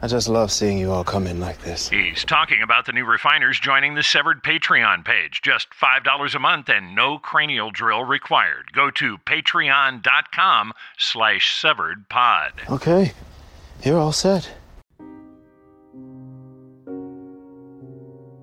[0.00, 1.88] I just love seeing you all come in like this.
[1.88, 5.40] He's talking about the new refiners joining the Severed Patreon page.
[5.42, 8.72] Just $5 a month and no cranial drill required.
[8.72, 12.70] Go to patreon.com slash severedpod.
[12.70, 13.12] Okay,
[13.82, 14.48] you're all set.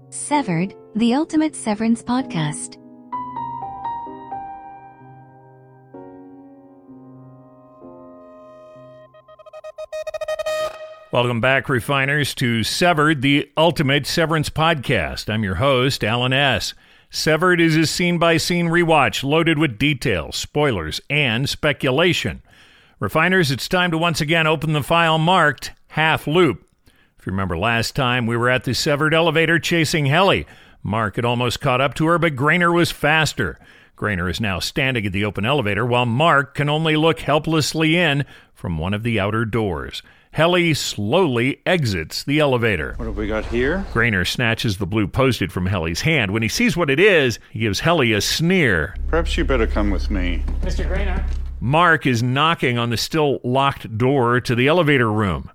[0.09, 2.77] Severed, the ultimate severance podcast.
[11.15, 15.33] Welcome back, refiners, to Severed, the ultimate severance podcast.
[15.33, 16.73] I'm your host, Alan S.
[17.09, 22.41] Severed is a scene by scene rewatch loaded with details, spoilers, and speculation.
[22.99, 26.67] Refiners, it's time to once again open the file marked half loop.
[27.17, 30.45] If you remember last time, we were at the severed elevator chasing Helly.
[30.83, 33.57] Mark had almost caught up to her, but Graner was faster.
[33.95, 38.25] Graner is now standing at the open elevator while Mark can only look helplessly in
[38.53, 40.03] from one of the outer doors.
[40.35, 42.93] Helly slowly exits the elevator.
[42.97, 43.85] What have we got here?
[43.93, 46.31] Graner snatches the blue post-it from Helly's hand.
[46.31, 48.97] When he sees what it is, he gives Helly a sneer.
[49.07, 50.43] Perhaps you better come with me.
[50.59, 50.85] Mr.
[50.85, 51.23] Graner.
[51.61, 55.49] Mark is knocking on the still locked door to the elevator room.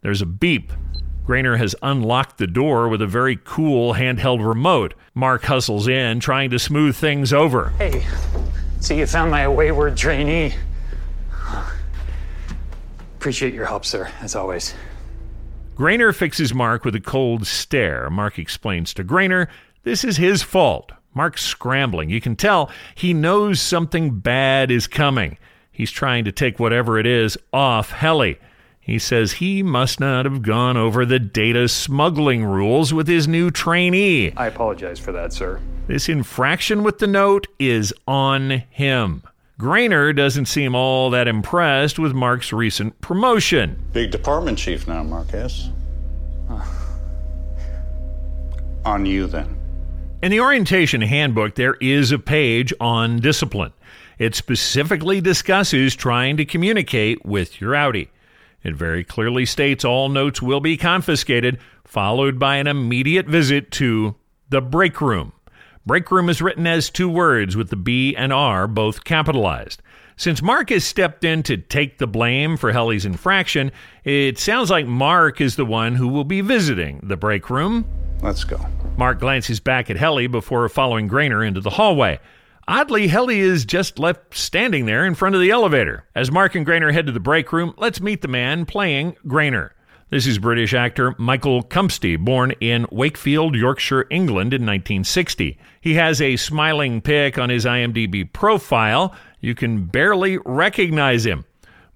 [0.00, 0.72] There's a beep.
[1.24, 4.94] Graner has unlocked the door with a very cool handheld remote.
[5.14, 7.68] Mark hustles in, trying to smooth things over.
[7.78, 8.04] Hey,
[8.80, 10.54] so you found my wayward trainee.
[13.24, 14.74] Appreciate your help, sir, as always.
[15.76, 18.10] Graner fixes Mark with a cold stare.
[18.10, 19.48] Mark explains to Graner
[19.82, 20.92] this is his fault.
[21.14, 22.10] Mark's scrambling.
[22.10, 25.38] You can tell he knows something bad is coming.
[25.72, 28.36] He's trying to take whatever it is off Helly.
[28.78, 33.50] He says he must not have gone over the data smuggling rules with his new
[33.50, 34.34] trainee.
[34.36, 35.62] I apologize for that, sir.
[35.86, 39.22] This infraction with the note is on him.
[39.58, 43.84] Graner doesn't seem all that impressed with Mark's recent promotion.
[43.92, 45.70] Big department chief now, Marquez.
[48.84, 49.56] On you, then.
[50.22, 53.72] In the orientation handbook, there is a page on discipline.
[54.18, 58.08] It specifically discusses trying to communicate with your outie.
[58.62, 64.14] It very clearly states all notes will be confiscated, followed by an immediate visit to
[64.48, 65.32] the break room.
[65.86, 69.82] Break room is written as two words with the B and R both capitalized.
[70.16, 73.70] Since Mark has stepped in to take the blame for Helly's infraction,
[74.02, 77.84] it sounds like Mark is the one who will be visiting the break room.
[78.22, 78.58] Let's go.
[78.96, 82.18] Mark glances back at Helly before following Graner into the hallway.
[82.66, 86.04] Oddly, Helly is just left standing there in front of the elevator.
[86.14, 89.72] As Mark and Graner head to the break room, let's meet the man playing Graner.
[90.14, 95.58] This is British actor Michael Cumpsty, born in Wakefield, Yorkshire, England in 1960.
[95.80, 99.12] He has a smiling pic on his IMDb profile.
[99.40, 101.44] You can barely recognize him.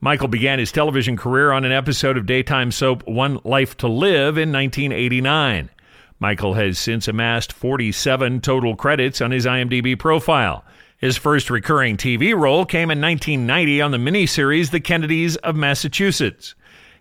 [0.01, 4.37] Michael began his television career on an episode of daytime soap One Life to Live
[4.37, 5.71] in 1989.
[6.19, 10.65] Michael has since amassed 47 total credits on his IMDb profile.
[10.97, 16.57] His first recurring TV role came in 1990 on the miniseries The Kennedys of Massachusetts.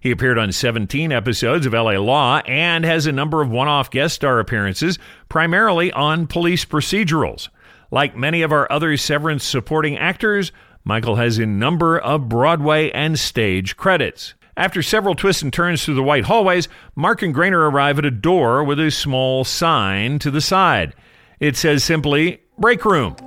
[0.07, 3.91] He appeared on 17 episodes of LA Law and has a number of one off
[3.91, 4.97] guest star appearances,
[5.27, 7.49] primarily on police procedurals.
[7.91, 10.53] Like many of our other Severance supporting actors,
[10.85, 14.33] Michael has a number of Broadway and stage credits.
[14.55, 18.09] After several twists and turns through the white hallways, Mark and Graner arrive at a
[18.09, 20.95] door with a small sign to the side.
[21.41, 23.17] It says simply, Break Room.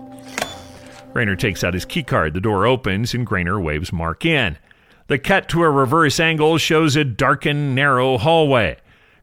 [1.13, 2.33] Graner takes out his keycard.
[2.33, 4.57] The door opens and Graner waves Mark in.
[5.11, 8.77] The cut to a reverse angle shows a darkened, narrow hallway.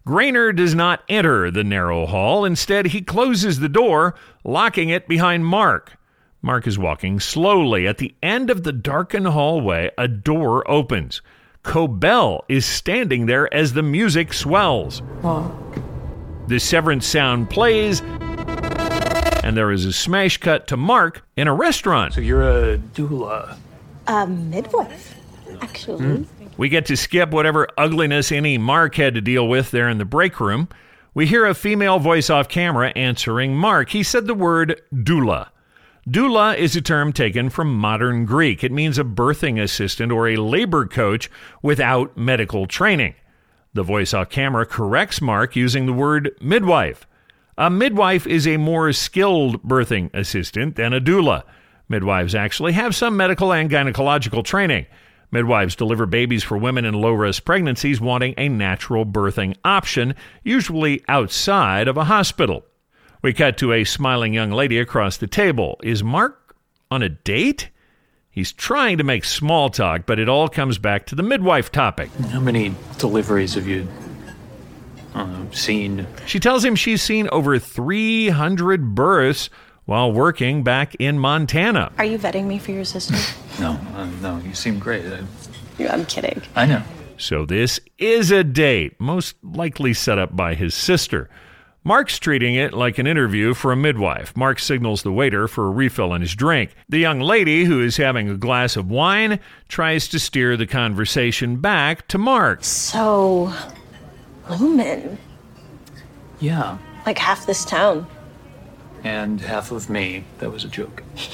[0.05, 2.43] Graner does not enter the narrow hall.
[2.43, 5.93] Instead, he closes the door, locking it behind Mark.
[6.41, 7.87] Mark is walking slowly.
[7.87, 11.21] At the end of the darkened hallway, a door opens.
[11.63, 15.01] Cobell is standing there as the music swells.
[16.47, 18.01] The severance sound plays,
[19.41, 22.15] and there is a smash cut to Mark in a restaurant.
[22.15, 23.55] So you're a doula.
[24.07, 25.16] A midwife,
[25.61, 26.05] actually.
[26.05, 26.23] Hmm.
[26.57, 30.05] We get to skip whatever ugliness any Mark had to deal with there in the
[30.05, 30.69] break room.
[31.13, 33.89] We hear a female voice off camera answering Mark.
[33.89, 35.49] He said the word doula.
[36.07, 38.63] Doula is a term taken from modern Greek.
[38.63, 41.29] It means a birthing assistant or a labor coach
[41.61, 43.13] without medical training.
[43.73, 47.05] The voice off camera corrects Mark using the word midwife.
[47.57, 51.43] A midwife is a more skilled birthing assistant than a doula.
[51.89, 54.85] Midwives actually have some medical and gynecological training.
[55.31, 61.03] Midwives deliver babies for women in low risk pregnancies wanting a natural birthing option, usually
[61.07, 62.63] outside of a hospital.
[63.21, 65.79] We cut to a smiling young lady across the table.
[65.83, 66.55] Is Mark
[66.89, 67.69] on a date?
[68.29, 72.09] He's trying to make small talk, but it all comes back to the midwife topic.
[72.29, 73.87] How many deliveries have you
[75.15, 76.07] uh, seen?
[76.25, 79.49] She tells him she's seen over 300 births
[79.85, 81.91] while working back in Montana.
[81.97, 83.15] Are you vetting me for your sister?
[83.59, 85.05] No, uh, no, you seem great.
[85.05, 86.41] I, I'm kidding.
[86.55, 86.83] I know.
[87.17, 91.29] So this is a date, most likely set up by his sister.
[91.83, 94.35] Mark's treating it like an interview for a midwife.
[94.35, 96.75] Mark signals the waiter for a refill on his drink.
[96.89, 99.39] The young lady, who is having a glass of wine,
[99.69, 102.63] tries to steer the conversation back to Mark.
[102.65, 103.53] So,
[104.59, 105.17] Lumen,
[106.39, 108.05] Yeah, like half this town.
[109.03, 110.25] and half of me.
[110.39, 111.03] That was a joke.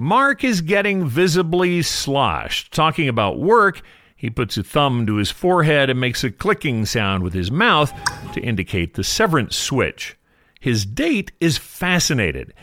[0.00, 2.72] Mark is getting visibly sloshed.
[2.72, 3.82] Talking about work,
[4.16, 7.92] he puts a thumb to his forehead and makes a clicking sound with his mouth
[8.32, 10.16] to indicate the severance switch.
[10.58, 12.54] His date is fascinated.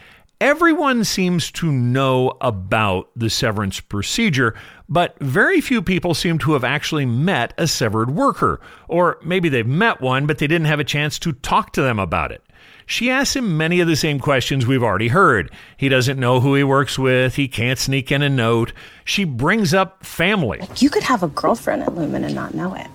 [0.42, 4.56] Everyone seems to know about the severance procedure,
[4.90, 8.60] but very few people seem to have actually met a severed worker.
[8.88, 12.00] Or maybe they've met one, but they didn't have a chance to talk to them
[12.00, 12.42] about it.
[12.90, 15.52] She asks him many of the same questions we've already heard.
[15.76, 17.36] He doesn't know who he works with.
[17.36, 18.72] He can't sneak in a note.
[19.04, 20.62] She brings up family.
[20.78, 22.88] You could have a girlfriend at Lumen and not know it.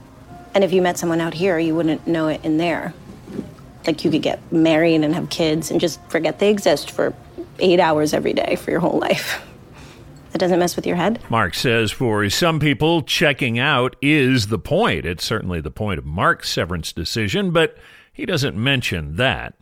[0.54, 2.94] And if you met someone out here, you wouldn't know it in there.
[3.86, 7.14] Like you could get married and have kids and just forget they exist for
[7.58, 9.46] eight hours every day for your whole life.
[10.32, 11.20] That doesn't mess with your head?
[11.28, 15.04] Mark says for some people, checking out is the point.
[15.04, 17.76] It's certainly the point of Mark's severance decision, but
[18.10, 19.54] he doesn't mention that.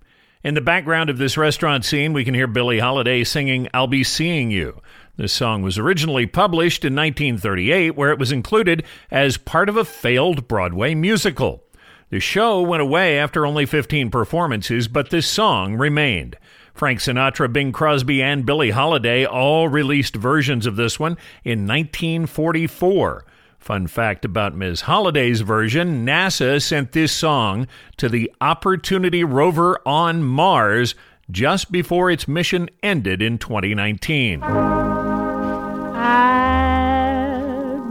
[0.43, 4.03] In the background of this restaurant scene, we can hear Billie Holiday singing I'll Be
[4.03, 4.81] Seeing You.
[5.19, 9.85] This song was originally published in 1938, where it was included as part of a
[9.85, 11.63] failed Broadway musical.
[12.09, 16.39] The show went away after only 15 performances, but this song remained.
[16.73, 23.27] Frank Sinatra, Bing Crosby, and Billie Holiday all released versions of this one in 1944.
[23.61, 24.81] Fun fact about Ms.
[24.83, 27.69] Holiday's version NASA sent this song
[27.99, 30.95] to the Opportunity rover on Mars
[31.31, 34.43] just before its mission ended in 2019.
[34.43, 34.79] I'll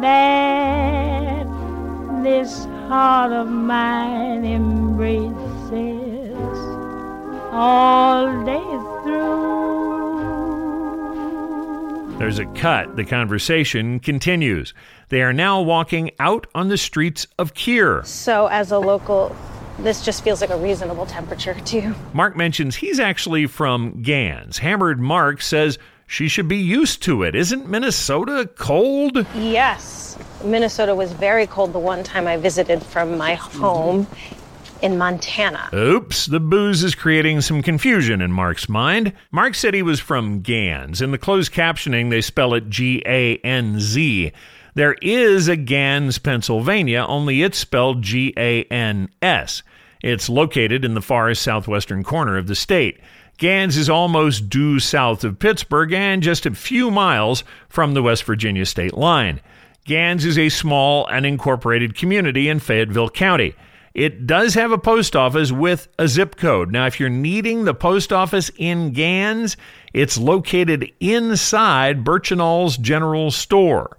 [0.00, 1.11] that
[2.22, 5.32] this heart of mine embraces
[7.52, 8.60] all day
[9.02, 9.52] through.
[12.18, 12.94] There's a cut.
[12.96, 14.74] The conversation continues.
[15.08, 18.06] They are now walking out on the streets of Kier.
[18.06, 19.34] So, as a local,
[19.80, 21.94] this just feels like a reasonable temperature to you.
[22.12, 24.58] Mark mentions he's actually from Gans.
[24.58, 25.78] Hammered Mark says
[26.12, 27.34] she should be used to it.
[27.34, 29.24] Isn't Minnesota cold?
[29.34, 30.18] Yes.
[30.44, 34.06] Minnesota was very cold the one time I visited from my home
[34.82, 35.70] in Montana.
[35.72, 39.14] Oops, the booze is creating some confusion in Mark's mind.
[39.30, 41.00] Mark said he was from Gans.
[41.00, 44.32] In the closed captioning, they spell it G A N Z.
[44.74, 49.62] There is a Gans, Pennsylvania, only it's spelled G A N S.
[50.02, 53.00] It's located in the far southwestern corner of the state.
[53.42, 58.22] Gans is almost due south of Pittsburgh and just a few miles from the West
[58.22, 59.40] Virginia state line.
[59.84, 63.54] Gans is a small unincorporated community in Fayetteville County.
[63.94, 66.70] It does have a post office with a zip code.
[66.70, 69.56] Now, if you're needing the post office in Gans,
[69.92, 73.96] it's located inside Birchinall's General Store.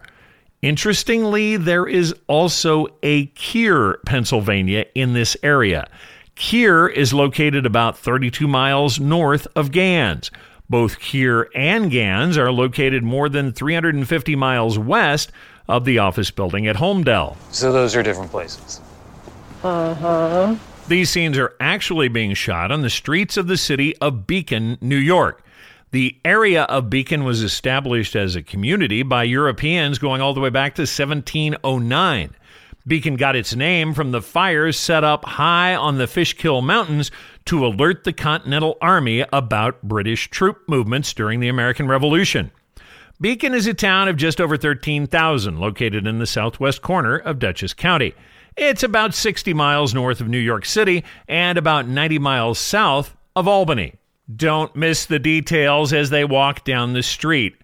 [0.62, 5.90] Interestingly, there is also a Kier, Pennsylvania, in this area.
[6.36, 10.32] Kier is located about 32 miles north of Gans.
[10.70, 15.32] Both Kier and Gans are located more than 350 miles west
[15.68, 17.36] of the office building at Holmdel.
[17.52, 18.82] So those are different places.
[19.64, 20.56] Uh huh.
[20.88, 24.98] These scenes are actually being shot on the streets of the city of Beacon, New
[24.98, 25.44] York.
[25.92, 30.50] The area of Beacon was established as a community by Europeans going all the way
[30.50, 32.36] back to 1709.
[32.86, 37.12] Beacon got its name from the fires set up high on the Fishkill Mountains
[37.46, 42.52] to alert the Continental Army about British troop movements during the American Revolution.
[43.22, 47.74] Beacon is a town of just over 13,000 located in the southwest corner of Dutchess
[47.74, 48.14] County.
[48.58, 53.48] It's about 60 miles north of New York City and about 90 miles south of
[53.48, 53.96] Albany.
[54.36, 57.56] Don't miss the details as they walk down the street.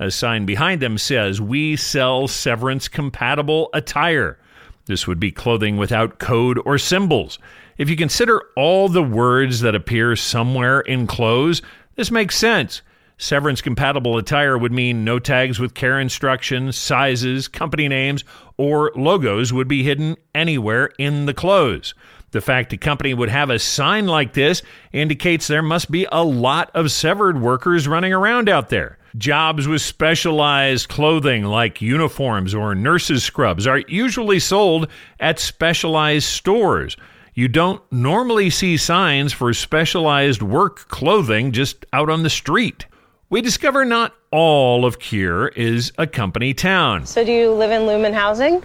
[0.00, 4.38] A sign behind them says, We sell severance compatible attire.
[4.86, 7.38] This would be clothing without code or symbols.
[7.78, 11.62] If you consider all the words that appear somewhere in clothes,
[11.96, 12.82] this makes sense.
[13.16, 18.24] Severance compatible attire would mean no tags with care instructions, sizes, company names,
[18.56, 21.94] or logos would be hidden anywhere in the clothes.
[22.34, 24.60] The fact a company would have a sign like this
[24.90, 28.98] indicates there must be a lot of severed workers running around out there.
[29.16, 34.88] Jobs with specialized clothing like uniforms or nurses' scrubs are usually sold
[35.20, 36.96] at specialized stores.
[37.34, 42.86] You don't normally see signs for specialized work clothing just out on the street.
[43.30, 47.06] We discover not all of Kier is a company town.
[47.06, 48.60] So, do you live in Lumen Housing?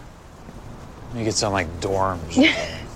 [1.14, 2.80] Make it sound like dorms.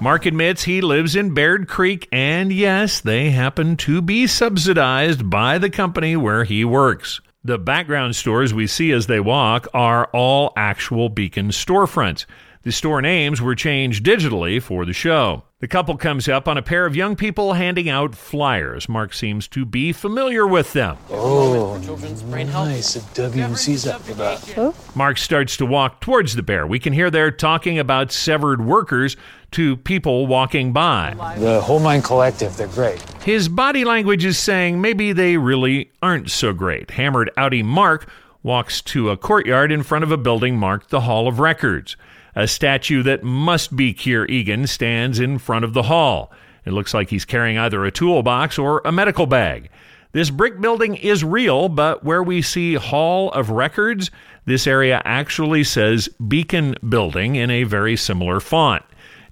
[0.00, 5.58] Mark admits he lives in Baird Creek, and yes, they happen to be subsidized by
[5.58, 7.20] the company where he works.
[7.44, 12.24] The background stores we see as they walk are all actual Beacon storefronts.
[12.62, 15.44] The store names were changed digitally for the show.
[15.60, 18.88] The couple comes up on a pair of young people handing out flyers.
[18.88, 20.96] Mark seems to be familiar with them.
[21.10, 22.96] oh, nice.
[22.96, 24.74] WMC's up for that.
[24.94, 26.64] Mark starts to walk towards the bear.
[26.64, 29.16] We can hear they're talking about severed workers
[29.50, 31.16] to people walking by.
[31.38, 33.02] The Whole Mind Collective, they're great.
[33.24, 36.92] His body language is saying maybe they really aren't so great.
[36.92, 38.08] Hammered outie Mark
[38.44, 41.96] walks to a courtyard in front of a building marked the Hall of Records.
[42.34, 46.32] A statue that must be Kier Eagan stands in front of the hall.
[46.64, 49.70] It looks like he's carrying either a toolbox or a medical bag.
[50.12, 54.10] This brick building is real, but where we see Hall of Records,
[54.46, 58.82] this area actually says Beacon Building in a very similar font.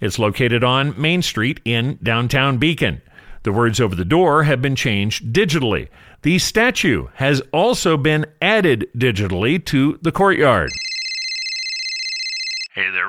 [0.00, 3.00] It's located on Main Street in downtown Beacon.
[3.42, 5.88] The words over the door have been changed digitally.
[6.22, 10.70] The statue has also been added digitally to the courtyard.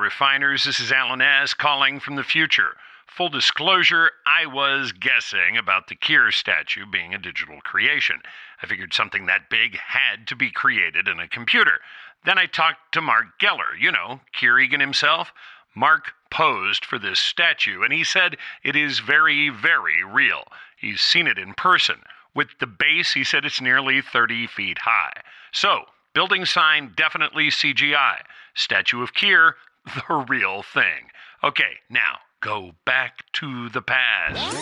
[0.07, 0.63] Refiners.
[0.63, 1.53] This is Alan S.
[1.53, 2.77] calling from the future.
[3.07, 8.21] Full disclosure, I was guessing about the Kier statue being a digital creation.
[8.63, 11.81] I figured something that big had to be created in a computer.
[12.23, 15.33] Then I talked to Marc Geller, you know, Kier Eagan himself.
[15.75, 20.45] Mark posed for this statue, and he said it is very, very real.
[20.77, 22.03] He's seen it in person.
[22.33, 25.21] With the base, he said it's nearly 30 feet high.
[25.51, 28.21] So, building sign definitely CGI.
[28.55, 29.55] Statue of Kier,
[29.95, 31.09] the real thing.
[31.43, 34.55] Okay, now go back to the past.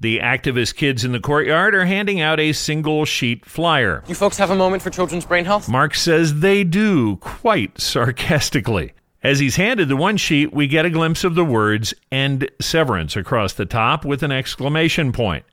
[0.00, 4.04] The activist kids in the courtyard are handing out a single sheet flyer.
[4.06, 5.68] You folks have a moment for children's brain health?
[5.68, 8.92] Mark says they do, quite sarcastically.
[9.22, 13.16] As he's handed the one sheet, we get a glimpse of the words end severance
[13.16, 15.44] across the top with an exclamation point.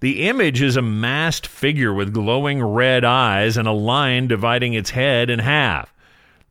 [0.00, 4.90] The image is a masked figure with glowing red eyes and a line dividing its
[4.90, 5.94] head in half.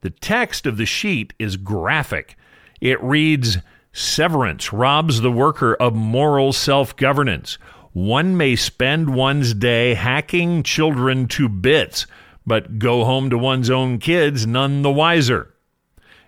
[0.05, 2.37] The text of the sheet is graphic.
[2.79, 3.57] It reads
[3.91, 7.57] Severance robs the worker of moral self governance.
[7.91, 12.05] One may spend one's day hacking children to bits,
[12.45, 15.55] but go home to one's own kids none the wiser.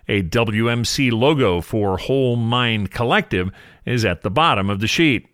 [0.08, 3.52] A WMC logo for Whole Mind Collective
[3.86, 5.28] is at the bottom of the sheet.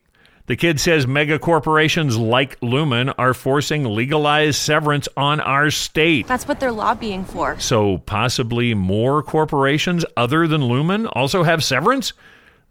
[0.46, 6.26] The kid says mega corporations like Lumen are forcing legalized severance on our state.
[6.26, 7.58] That's what they're lobbying for.
[7.58, 12.12] So possibly more corporations other than Lumen also have severance?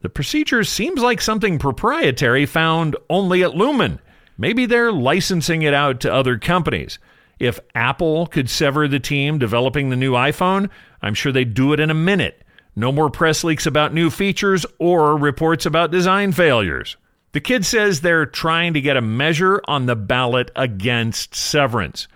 [0.01, 3.99] The procedure seems like something proprietary found only at Lumen.
[4.37, 6.99] Maybe they're licensing it out to other companies.
[7.39, 10.69] If Apple could sever the team developing the new iPhone,
[11.01, 12.43] I'm sure they'd do it in a minute.
[12.75, 16.97] No more press leaks about new features or reports about design failures.
[17.33, 22.07] The kid says they're trying to get a measure on the ballot against severance.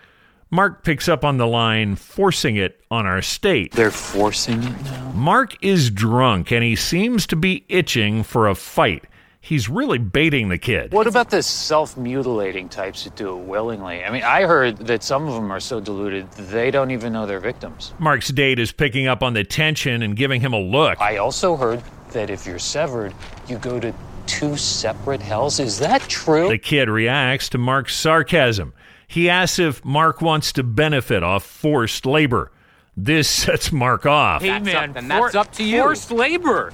[0.52, 3.72] Mark picks up on the line, forcing it on our state.
[3.72, 5.12] They're forcing it now?
[5.14, 9.06] Mark is drunk and he seems to be itching for a fight.
[9.42, 10.94] He's really baiting the kid.
[10.94, 14.04] What about the self mutilating types that do it willingly?
[14.04, 17.26] I mean, I heard that some of them are so deluded they don't even know
[17.26, 17.92] they're victims.
[17.98, 21.02] Mark's date is picking up on the tension and giving him a look.
[21.02, 21.82] I also heard
[22.12, 23.16] that if you're severed,
[23.48, 23.94] you go to
[24.28, 25.60] two separate hells.
[25.60, 26.50] Is that true?
[26.50, 28.74] The kid reacts to Mark's sarcasm.
[29.08, 32.52] He asks if Mark wants to benefit off forced labor.
[32.96, 34.42] This sets Mark off.
[34.42, 35.82] Hey, man, then that's up to you.
[35.82, 36.74] Forced labor.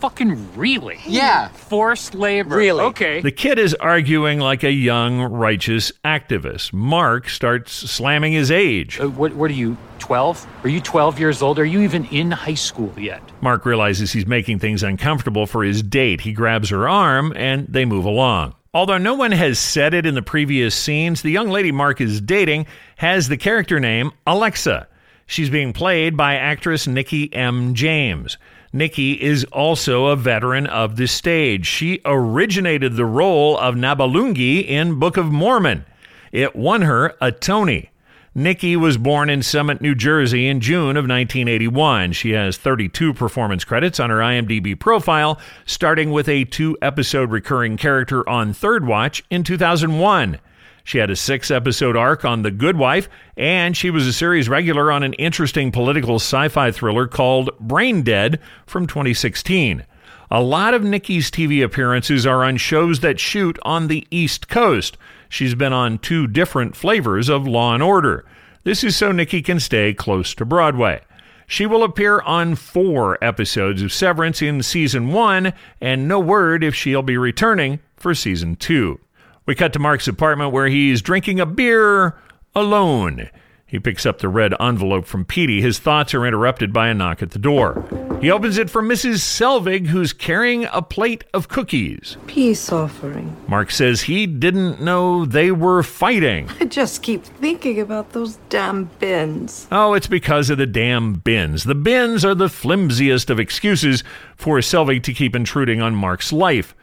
[0.00, 0.98] Fucking really?
[1.06, 1.48] Yeah.
[1.48, 2.56] Forced labor.
[2.56, 2.84] Really?
[2.84, 3.20] Okay.
[3.20, 6.72] The kid is arguing like a young, righteous activist.
[6.72, 9.00] Mark starts slamming his age.
[9.00, 10.46] Uh, what, what are you, 12?
[10.64, 11.58] Are you 12 years old?
[11.58, 13.22] Are you even in high school yet?
[13.40, 16.20] Mark realizes he's making things uncomfortable for his date.
[16.20, 18.54] He grabs her arm and they move along.
[18.74, 22.20] Although no one has said it in the previous scenes, the young lady Mark is
[22.20, 24.88] dating has the character name Alexa.
[25.26, 27.74] She's being played by actress Nikki M.
[27.74, 28.36] James.
[28.74, 31.64] Nikki is also a veteran of the stage.
[31.64, 35.84] She originated the role of Nabalungi in Book of Mormon.
[36.32, 37.90] It won her a Tony.
[38.34, 42.14] Nikki was born in Summit, New Jersey in June of 1981.
[42.14, 47.76] She has 32 performance credits on her IMDb profile, starting with a two episode recurring
[47.76, 50.40] character on Third Watch in 2001.
[50.84, 54.50] She had a six episode arc on The Good Wife, and she was a series
[54.50, 59.86] regular on an interesting political sci fi thriller called Brain Dead from 2016.
[60.30, 64.98] A lot of Nikki's TV appearances are on shows that shoot on the East Coast.
[65.30, 68.26] She's been on two different flavors of Law and Order.
[68.62, 71.00] This is so Nikki can stay close to Broadway.
[71.46, 76.74] She will appear on four episodes of Severance in season one, and no word if
[76.74, 79.00] she'll be returning for season two.
[79.46, 82.16] We cut to Mark's apartment where he's drinking a beer
[82.54, 83.28] alone.
[83.66, 85.60] He picks up the red envelope from Petey.
[85.60, 87.84] His thoughts are interrupted by a knock at the door.
[88.20, 89.16] He opens it for Mrs.
[89.16, 92.16] Selvig, who's carrying a plate of cookies.
[92.26, 93.36] Peace offering.
[93.48, 96.48] Mark says he didn't know they were fighting.
[96.60, 99.66] I just keep thinking about those damn bins.
[99.72, 101.64] Oh, it's because of the damn bins.
[101.64, 104.04] The bins are the flimsiest of excuses
[104.36, 106.74] for Selvig to keep intruding on Mark's life.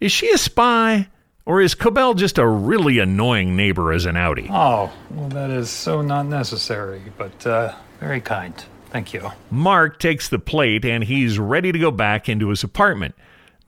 [0.00, 1.08] Is she a spy?
[1.46, 4.48] Or is Cobell just a really annoying neighbor as an outie?
[4.50, 8.52] Oh, well, that is so not necessary, but uh, very kind.
[8.90, 9.30] Thank you.
[9.50, 13.14] Mark takes the plate and he's ready to go back into his apartment.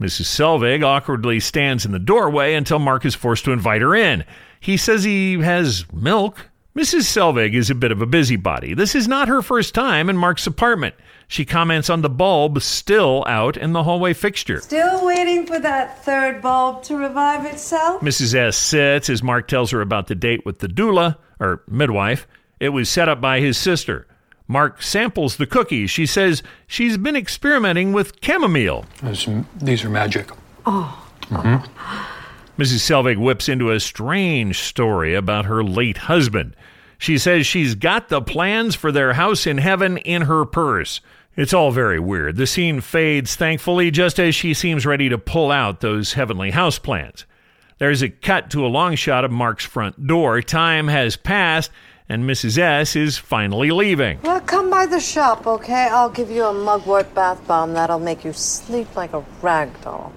[0.00, 0.26] Mrs.
[0.26, 4.24] Selvig awkwardly stands in the doorway until Mark is forced to invite her in.
[4.60, 6.48] He says he has milk.
[6.76, 7.02] Mrs.
[7.02, 8.74] Selvig is a bit of a busybody.
[8.74, 10.94] This is not her first time in Mark's apartment.
[11.30, 14.62] She comments on the bulb still out in the hallway fixture.
[14.62, 18.00] Still waiting for that third bulb to revive itself?
[18.00, 18.34] Mrs.
[18.34, 22.26] S sits as Mark tells her about the date with the doula, or midwife.
[22.58, 24.06] It was set up by his sister.
[24.48, 25.90] Mark samples the cookies.
[25.90, 28.86] She says she's been experimenting with chamomile.
[29.02, 30.30] These are magic.
[30.64, 31.04] Oh.
[31.24, 32.62] Mm-hmm.
[32.62, 32.80] Mrs.
[32.80, 36.56] Selvig whips into a strange story about her late husband.
[36.96, 41.00] She says she's got the plans for their house in heaven in her purse.
[41.38, 42.34] It's all very weird.
[42.34, 46.80] The scene fades, thankfully, just as she seems ready to pull out those heavenly house
[46.80, 47.26] plans.
[47.78, 50.42] There's a cut to a long shot of Mark's front door.
[50.42, 51.70] Time has passed,
[52.08, 52.58] and Mrs.
[52.58, 54.18] S is finally leaving.
[54.22, 55.86] Well, come by the shop, okay?
[55.92, 60.12] I'll give you a mugwort bath bomb that'll make you sleep like a rag doll.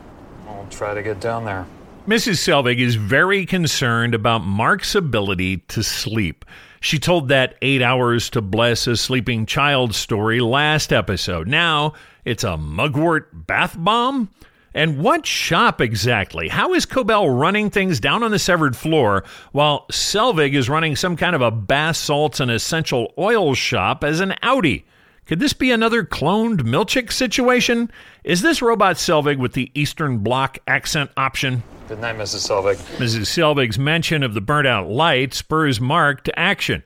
[0.48, 1.68] I'll try to get down there.
[2.08, 2.38] Mrs.
[2.38, 6.46] Selvig is very concerned about Mark's ability to sleep.
[6.82, 11.48] She told that eight hours to bless a sleeping child story last episode.
[11.48, 11.94] Now
[12.26, 14.30] it's a mugwort bath bomb?
[14.74, 16.48] And what shop exactly?
[16.48, 21.16] How is Cobell running things down on the severed floor while Selvig is running some
[21.16, 24.84] kind of a bath salts and essential oil shop as an outie?
[25.28, 27.92] Could this be another cloned Milchick situation?
[28.24, 31.62] Is this Robot Selvig with the Eastern Bloc accent option?
[32.00, 32.48] Night, Mrs.
[32.48, 32.78] Selvig.
[32.98, 33.28] Mrs.
[33.28, 36.84] Selvig's mention of the burnt out light spurs Mark to action.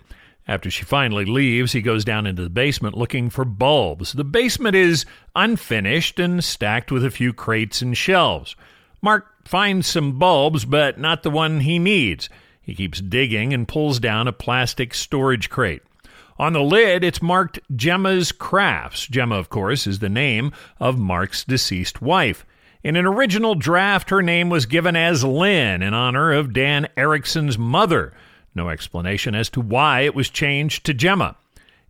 [0.47, 4.13] After she finally leaves, he goes down into the basement looking for bulbs.
[4.13, 8.55] The basement is unfinished and stacked with a few crates and shelves.
[9.01, 12.29] Mark finds some bulbs, but not the one he needs.
[12.61, 15.81] He keeps digging and pulls down a plastic storage crate.
[16.37, 19.07] On the lid, it's marked Gemma's Crafts.
[19.07, 22.45] Gemma, of course, is the name of Mark's deceased wife.
[22.85, 27.57] In an original draft, her name was given as Lynn in honor of Dan Erickson's
[27.57, 28.13] mother.
[28.53, 31.35] No explanation as to why it was changed to Gemma.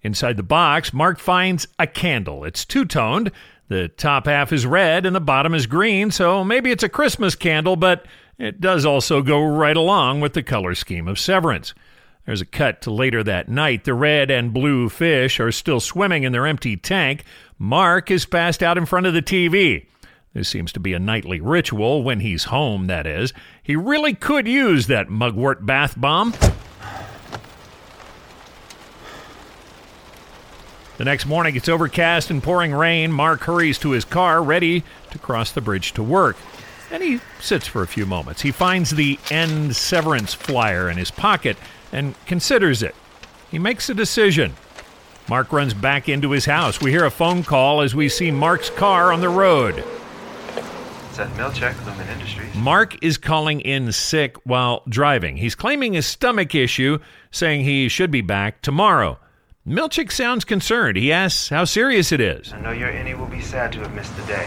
[0.03, 2.45] Inside the box, Mark finds a candle.
[2.45, 3.33] It's two toned.
[3.67, 7.35] The top half is red and the bottom is green, so maybe it's a Christmas
[7.35, 8.05] candle, but
[8.37, 11.73] it does also go right along with the color scheme of Severance.
[12.25, 13.83] There's a cut to later that night.
[13.83, 17.25] The red and blue fish are still swimming in their empty tank.
[17.59, 19.87] Mark is passed out in front of the TV.
[20.35, 23.31] This seems to be a nightly ritual when he's home, that is.
[23.63, 26.33] He really could use that mugwort bath bomb.
[30.97, 33.13] The next morning, it's overcast and pouring rain.
[33.13, 36.35] Mark hurries to his car, ready to cross the bridge to work.
[36.91, 38.41] And he sits for a few moments.
[38.41, 41.55] He finds the end severance flyer in his pocket
[41.93, 42.93] and considers it.
[43.49, 44.55] He makes a decision.
[45.29, 46.81] Mark runs back into his house.
[46.81, 49.81] We hear a phone call as we see Mark's car on the road.
[51.17, 52.53] It's at Milchick, Lumen Industries.
[52.55, 55.37] Mark is calling in sick while driving.
[55.37, 56.99] He's claiming a stomach issue,
[57.31, 59.17] saying he should be back tomorrow.
[59.65, 60.97] Milchick sounds concerned.
[60.97, 62.51] He asks how serious it is.
[62.51, 64.45] I know your innie will be sad to have missed the day.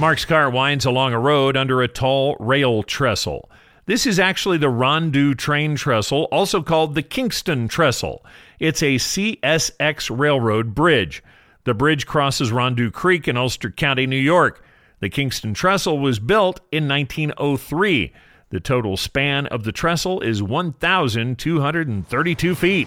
[0.00, 3.48] Mark's car winds along a road under a tall rail trestle.
[3.86, 8.26] This is actually the Rondout train trestle, also called the Kingston trestle.
[8.58, 11.22] It's a CSX railroad bridge.
[11.62, 14.60] The bridge crosses Rondout Creek in Ulster County, New York.
[15.02, 18.12] The Kingston Trestle was built in 1903.
[18.50, 22.86] The total span of the trestle is 1,232 feet.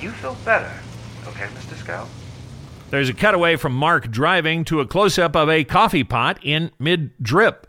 [0.00, 0.70] You feel better,
[1.26, 1.74] okay, Mr.
[1.74, 2.06] Scout?
[2.90, 6.70] There's a cutaway from Mark driving to a close up of a coffee pot in
[6.78, 7.66] mid drip.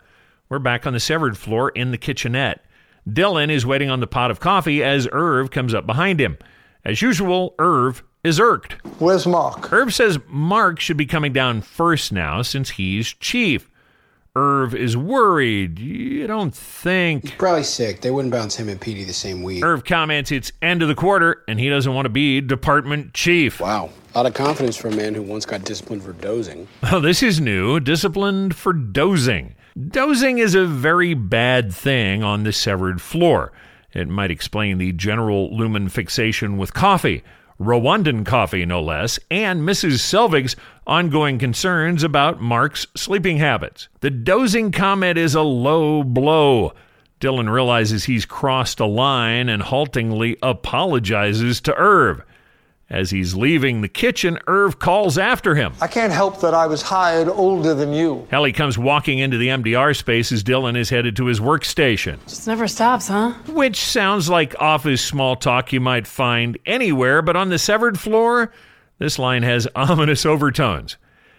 [0.48, 2.64] We're back on the severed floor in the kitchenette.
[3.08, 6.38] Dylan is waiting on the pot of coffee as Irv comes up behind him.
[6.84, 8.72] As usual, Irv is irked.
[8.98, 9.72] Where's Mark?
[9.72, 13.70] Irv says Mark should be coming down first now since he's chief.
[14.34, 15.78] Irv is worried.
[15.78, 17.22] You don't think.
[17.22, 18.02] He's probably sick.
[18.02, 19.64] They wouldn't bounce him and Petey the same week.
[19.64, 23.60] Irv comments it's end of the quarter and he doesn't want to be department chief.
[23.60, 23.90] Wow.
[24.14, 26.68] A lot of confidence for a man who once got disciplined for dozing.
[26.92, 27.80] Oh, this is new.
[27.80, 29.54] Disciplined for dozing.
[29.88, 33.52] Dozing is a very bad thing on the severed floor.
[33.92, 37.22] It might explain the general lumen fixation with coffee.
[37.60, 40.00] Rwandan coffee, no less, and Mrs.
[40.00, 43.88] Selvig's ongoing concerns about Mark's sleeping habits.
[44.00, 46.74] The dozing comment is a low blow.
[47.20, 52.22] Dylan realizes he's crossed a line and haltingly apologizes to Irv.
[52.88, 55.72] As he's leaving the kitchen, Irv calls after him.
[55.80, 58.28] I can't help that I was hired older than you.
[58.30, 62.22] Helly comes walking into the MDR space as Dylan is headed to his workstation.
[62.28, 63.32] Just never stops, huh?
[63.48, 68.52] Which sounds like office small talk you might find anywhere, but on the severed floor,
[68.98, 70.96] this line has ominous overtones.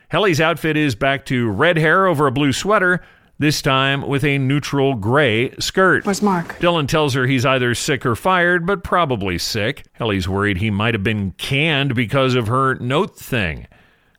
[0.10, 3.01] Helly's outfit is back to red hair over a blue sweater,
[3.39, 6.06] this time with a neutral gray skirt.
[6.06, 6.60] Where's Mark?
[6.60, 9.86] Dylan tells her he's either sick or fired, but probably sick.
[9.93, 13.67] Helly's worried he might have been canned because of her note thing.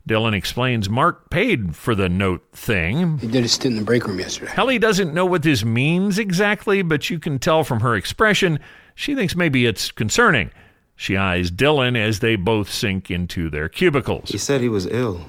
[0.08, 3.18] Dylan explains Mark paid for the note thing.
[3.18, 4.50] He did a stint in the break room yesterday.
[4.52, 8.58] Helly doesn't know what this means exactly, but you can tell from her expression
[8.94, 10.50] she thinks maybe it's concerning.
[10.96, 14.30] She eyes Dylan as they both sink into their cubicles.
[14.30, 15.26] He said he was ill.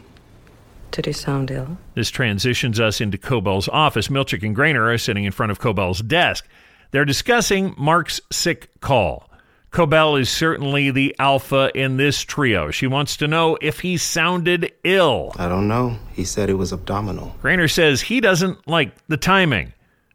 [0.91, 1.78] Did he sound ill?
[1.93, 4.08] This transitions us into Cobell's office.
[4.08, 6.47] Milchick and Graner are sitting in front of Cobell's desk.
[6.91, 9.30] They're discussing Mark's sick call.
[9.71, 12.71] Cobell is certainly the alpha in this trio.
[12.71, 15.32] She wants to know if he sounded ill.
[15.38, 15.97] I don't know.
[16.12, 17.36] He said it was abdominal.
[17.43, 19.73] Graner says he doesn't like the timing.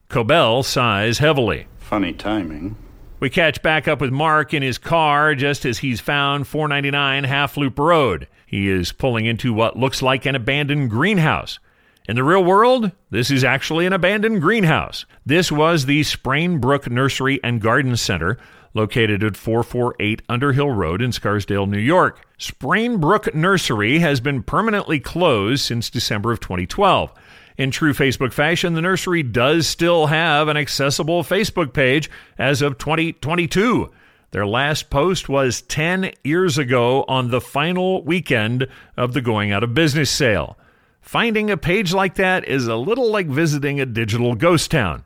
[0.08, 1.68] Cobell sighs heavily.
[1.78, 2.76] Funny timing.
[3.24, 7.56] We catch back up with Mark in his car just as he's found 499 Half
[7.56, 8.28] Loop Road.
[8.44, 11.58] He is pulling into what looks like an abandoned greenhouse.
[12.06, 15.06] In the real world, this is actually an abandoned greenhouse.
[15.24, 18.36] This was the Sprain Brook Nursery and Garden Center,
[18.74, 22.26] located at 448 Underhill Road in Scarsdale, New York.
[22.36, 27.10] Sprain Brook Nursery has been permanently closed since December of 2012.
[27.56, 32.78] In true Facebook fashion, the nursery does still have an accessible Facebook page as of
[32.78, 33.90] 2022.
[34.32, 39.62] Their last post was 10 years ago on the final weekend of the going out
[39.62, 40.58] of business sale.
[41.00, 45.04] Finding a page like that is a little like visiting a digital ghost town.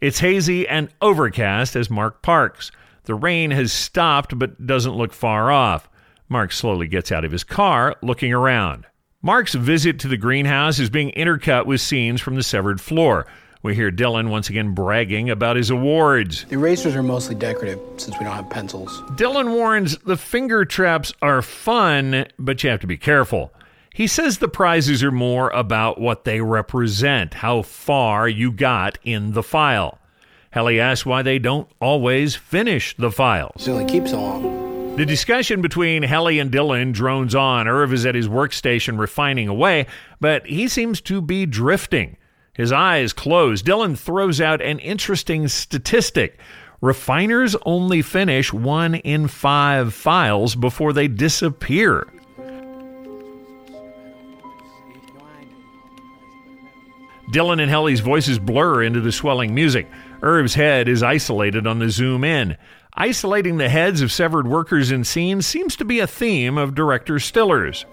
[0.00, 2.70] It's hazy and overcast as Mark parks.
[3.04, 5.88] The rain has stopped but doesn't look far off.
[6.28, 8.86] Mark slowly gets out of his car, looking around.
[9.24, 13.24] Mark's visit to the greenhouse is being intercut with scenes from the severed floor.
[13.62, 16.44] We hear Dylan once again bragging about his awards.
[16.46, 19.00] The erasers are mostly decorative since we don't have pencils.
[19.12, 23.52] Dylan warns the finger traps are fun, but you have to be careful.
[23.94, 29.34] He says the prizes are more about what they represent, how far you got in
[29.34, 30.00] the file.
[30.50, 33.68] Helly asks why they don't always finish the files.
[33.68, 34.71] It only keeps so long.
[34.96, 37.66] The discussion between Helly and Dylan drones on.
[37.66, 39.86] Irv is at his workstation refining away,
[40.20, 42.18] but he seems to be drifting.
[42.52, 43.64] His eyes closed.
[43.64, 46.38] Dylan throws out an interesting statistic.
[46.82, 52.06] Refiners only finish one in five files before they disappear.
[57.32, 59.88] Dylan and Helly's voices blur into the swelling music.
[60.22, 62.58] Irv's head is isolated on the zoom in.
[62.94, 67.18] Isolating the heads of severed workers in scenes seems to be a theme of director
[67.18, 67.86] Stiller's.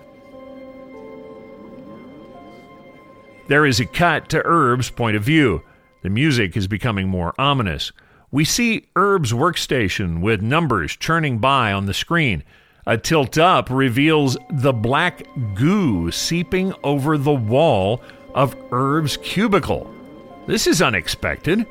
[3.48, 5.64] There is a cut to Irv's point of view.
[6.04, 7.92] The music is becoming more ominous.
[8.30, 12.44] We see Irv's workstation with numbers churning by on the screen.
[12.86, 15.24] A tilt up reveals the black
[15.56, 18.04] goo seeping over the wall
[18.36, 19.92] of Irv's cubicle.
[20.46, 21.66] This is unexpected.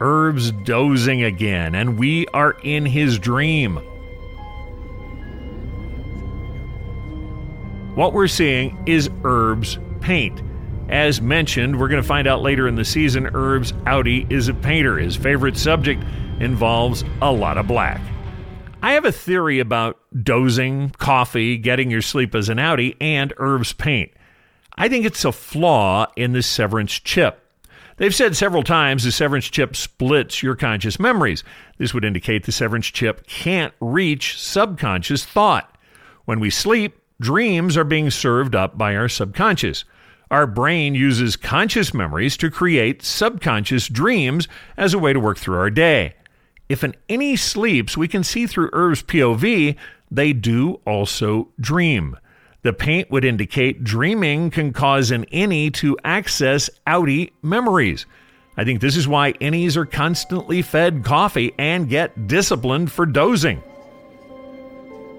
[0.00, 3.76] Irv's dozing again, and we are in his dream.
[7.94, 10.42] What we're seeing is Irv's paint.
[10.88, 14.54] As mentioned, we're going to find out later in the season, Irv's outie is a
[14.54, 14.98] painter.
[14.98, 16.02] His favorite subject
[16.40, 18.00] involves a lot of black.
[18.82, 23.72] I have a theory about dozing, coffee, getting your sleep as an outie, and Irv's
[23.72, 24.10] paint.
[24.76, 27.43] I think it's a flaw in the severance chip.
[27.96, 31.44] They've said several times the severance chip splits your conscious memories.
[31.78, 35.76] This would indicate the severance chip can't reach subconscious thought.
[36.24, 39.84] When we sleep, dreams are being served up by our subconscious.
[40.30, 45.58] Our brain uses conscious memories to create subconscious dreams as a way to work through
[45.58, 46.14] our day.
[46.68, 49.76] If an innie sleeps, we can see through Irv's POV,
[50.10, 52.16] they do also dream.
[52.64, 58.06] The paint would indicate dreaming can cause an innie to access outie memories.
[58.56, 63.62] I think this is why innies are constantly fed coffee and get disciplined for dozing.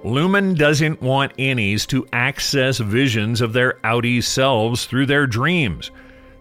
[0.04, 5.92] Lumen doesn't want innies to access visions of their outie selves through their dreams.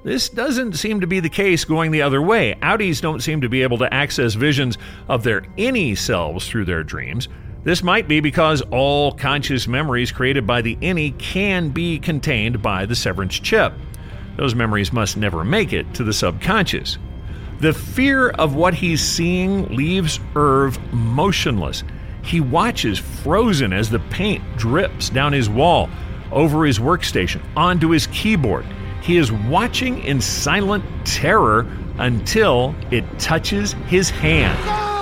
[0.05, 2.55] This doesn't seem to be the case going the other way.
[2.63, 6.83] Outies don't seem to be able to access visions of their innie selves through their
[6.83, 7.29] dreams.
[7.65, 12.85] This might be because all conscious memories created by the innie can be contained by
[12.85, 13.73] the severance chip.
[14.37, 16.99] Those memories must never make it to the subconscious.
[17.61, 21.85] The fear of what he's seeing leaves Irv motionless.
[22.23, 25.89] He watches frozen as the paint drips down his wall,
[26.33, 28.67] over his workstation, onto his keyboard.
[29.01, 34.94] He is watching in silent terror until it touches his hand.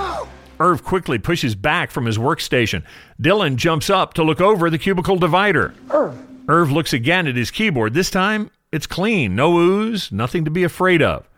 [0.63, 2.83] Irv quickly pushes back from his workstation.
[3.21, 5.73] Dylan jumps up to look over the cubicle divider.
[5.91, 6.17] Irv.
[6.47, 7.93] Irv looks again at his keyboard.
[7.93, 9.35] This time, it's clean.
[9.35, 11.29] No ooze, nothing to be afraid of.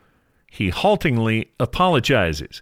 [0.51, 2.61] He haltingly apologizes.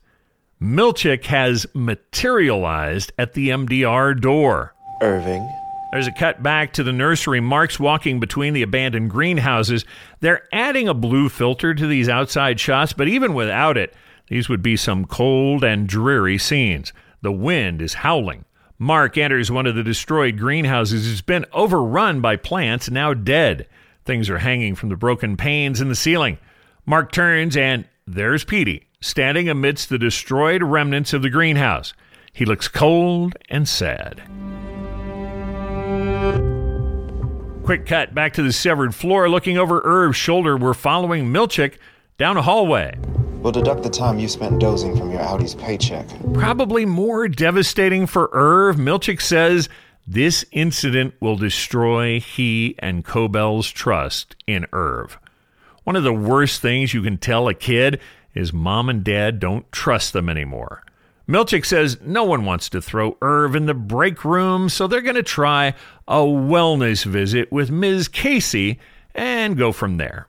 [0.62, 4.74] Milchick has materialized at the MDR door.
[5.02, 5.46] Irving.
[5.92, 7.42] There's a cut back to the nursery.
[7.42, 9.84] Mark's walking between the abandoned greenhouses.
[10.22, 13.94] They're adding a blue filter to these outside shots, but even without it,
[14.28, 16.94] these would be some cold and dreary scenes.
[17.22, 18.46] The wind is howling.
[18.80, 21.10] Mark enters one of the destroyed greenhouses.
[21.10, 23.68] It's been overrun by plants now dead.
[24.06, 26.38] Things are hanging from the broken panes in the ceiling.
[26.86, 31.94] Mark turns and there's Petey, standing amidst the destroyed remnants of the greenhouse.
[32.34, 34.22] He looks cold and sad.
[37.64, 39.30] Quick cut back to the severed floor.
[39.30, 41.78] Looking over Irv's shoulder, we're following Milchick
[42.18, 42.98] down a hallway.
[43.44, 46.08] We'll deduct the time you spent dozing from your outie's paycheck.
[46.34, 48.78] Probably more devastating for Irv.
[48.78, 49.68] Milchick says
[50.08, 55.20] this incident will destroy he and Cobell's trust in Irv.
[55.84, 58.00] One of the worst things you can tell a kid
[58.34, 60.82] is mom and dad don't trust them anymore.
[61.28, 65.16] Milchick says no one wants to throw Irv in the break room, so they're going
[65.16, 65.74] to try
[66.08, 68.08] a wellness visit with Ms.
[68.08, 68.80] Casey
[69.14, 70.28] and go from there.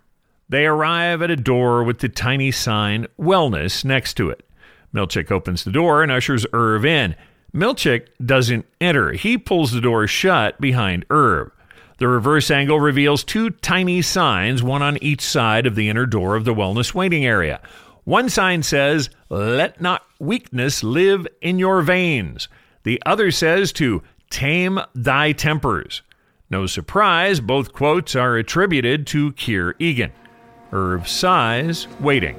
[0.54, 4.48] They arrive at a door with the tiny sign Wellness next to it.
[4.94, 7.16] Milchick opens the door and ushers Irv in.
[7.52, 9.14] Milchick doesn't enter.
[9.14, 11.50] He pulls the door shut behind Irv.
[11.98, 16.36] The reverse angle reveals two tiny signs, one on each side of the inner door
[16.36, 17.60] of the wellness waiting area.
[18.04, 22.46] One sign says, Let not weakness live in your veins.
[22.84, 26.02] The other says to tame thy tempers.
[26.48, 30.12] No surprise, both quotes are attributed to Kier Eagan.
[30.74, 32.38] Irv sighs, waiting.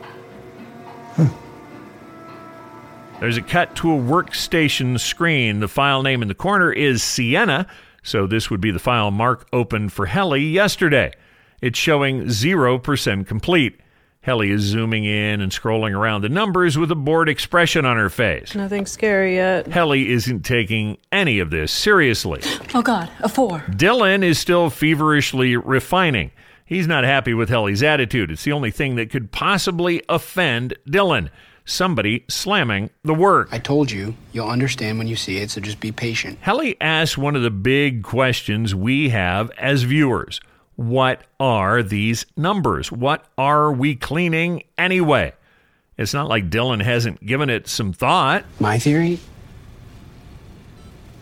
[3.22, 5.62] There's a cut to a workstation screen.
[5.62, 7.66] The file name in the corner is Sienna,
[8.04, 11.14] so this would be the file Mark opened for Helly yesterday.
[11.62, 13.80] It's showing 0% complete.
[14.20, 18.10] Helly is zooming in and scrolling around the numbers with a bored expression on her
[18.10, 18.54] face.
[18.54, 19.68] Nothing scary yet.
[19.68, 22.42] Helly isn't taking any of this seriously.
[22.74, 23.60] Oh, God, a four.
[23.70, 26.32] Dylan is still feverishly refining.
[26.66, 28.32] He's not happy with Helly's attitude.
[28.32, 31.30] It's the only thing that could possibly offend Dylan.
[31.64, 33.50] Somebody slamming the work.
[33.52, 36.38] I told you, you'll understand when you see it, so just be patient.
[36.42, 40.42] Helly asks one of the big questions we have as viewers.
[40.76, 42.92] What are these numbers?
[42.92, 45.34] What are we cleaning anyway?
[45.98, 48.44] It's not like Dylan hasn't given it some thought.
[48.60, 49.20] My theory?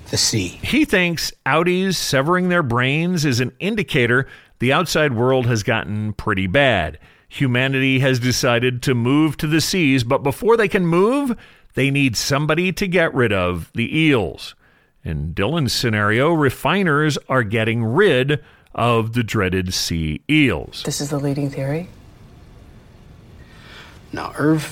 [0.09, 0.47] The sea.
[0.47, 4.27] He thinks outies severing their brains is an indicator
[4.63, 6.97] the outside world has gotten pretty bad.
[7.27, 11.37] Humanity has decided to move to the seas, but before they can move,
[11.73, 14.55] they need somebody to get rid of the eels.
[15.03, 18.41] In Dylan's scenario, refiners are getting rid
[18.73, 20.83] of the dreaded sea eels.
[20.85, 21.89] This is the leading theory?
[24.13, 24.63] Now, Irv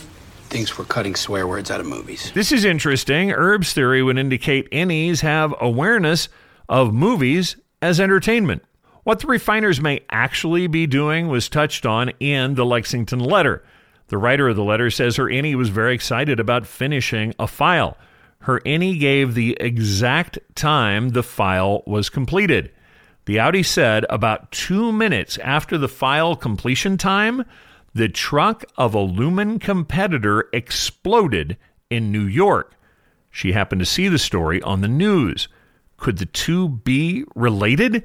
[0.44, 2.32] thinks we're cutting swear words out of movies.
[2.34, 3.34] This is interesting.
[3.34, 6.30] Irv's theory would indicate innies have awareness
[6.70, 8.64] of movies as entertainment.
[9.04, 13.64] What the refiners may actually be doing was touched on in the Lexington letter.
[14.10, 17.98] The writer of the letter says her innie was very excited about finishing a file.
[18.42, 22.72] her innie gave the exact time the file was completed.
[23.26, 27.46] The outie said about two minutes after the file completion time,
[27.94, 31.58] the truck of a Lumen competitor exploded
[31.90, 32.74] in New York.
[33.30, 35.48] She happened to see the story on the news.
[35.98, 38.04] Could the two be related?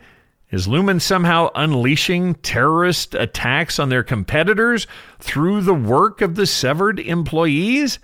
[0.50, 4.86] Is Lumen somehow unleashing terrorist attacks on their competitors
[5.18, 7.98] through the work of the severed employees?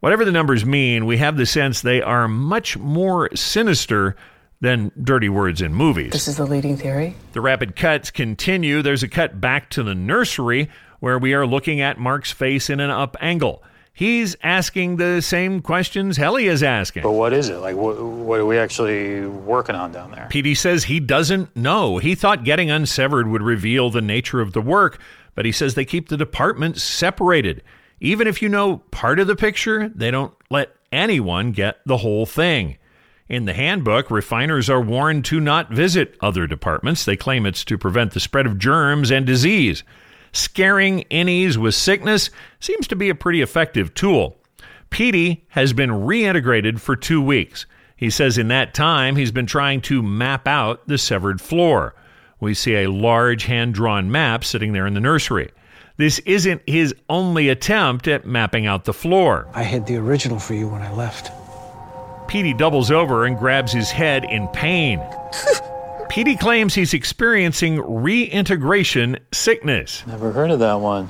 [0.00, 4.14] Whatever the numbers mean, we have the sense they are much more sinister
[4.60, 6.12] than dirty words in movies.
[6.12, 7.16] This is the leading theory.
[7.32, 8.82] The rapid cuts continue.
[8.82, 10.68] There's a cut back to the nursery
[11.00, 13.62] where we are looking at Mark's face in an up angle.
[14.00, 17.02] He's asking the same questions Helly is asking.
[17.02, 17.56] But what is it?
[17.56, 20.26] Like, what, what are we actually working on down there?
[20.30, 21.98] Petey says he doesn't know.
[21.98, 24.98] He thought getting unsevered would reveal the nature of the work,
[25.34, 27.62] but he says they keep the department separated.
[28.00, 32.24] Even if you know part of the picture, they don't let anyone get the whole
[32.24, 32.78] thing.
[33.28, 37.04] In the handbook, refiners are warned to not visit other departments.
[37.04, 39.84] They claim it's to prevent the spread of germs and disease.
[40.32, 44.36] Scaring innies with sickness seems to be a pretty effective tool.
[44.90, 47.66] Petey has been reintegrated for two weeks.
[47.96, 51.94] He says in that time he's been trying to map out the severed floor.
[52.40, 55.50] We see a large hand drawn map sitting there in the nursery.
[55.96, 59.46] This isn't his only attempt at mapping out the floor.
[59.52, 61.30] I had the original for you when I left.
[62.26, 65.00] Petey doubles over and grabs his head in pain.
[66.10, 70.04] Petey claims he's experiencing reintegration sickness.
[70.08, 71.08] Never heard of that one.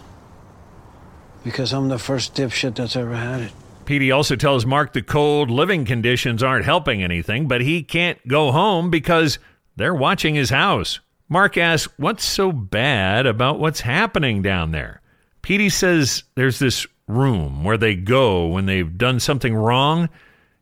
[1.43, 3.53] Because I'm the first dipshit that's ever had it.
[3.87, 8.53] Petey also tells Mark the cold living conditions aren't helping anything, but he can't go
[8.53, 9.39] home because
[9.75, 11.01] they're watching his house.
[11.31, 15.01] Mark asks, What's so bad about what's happening down there?
[15.41, 20.11] Petey says there's this room where they go when they've done something wrong.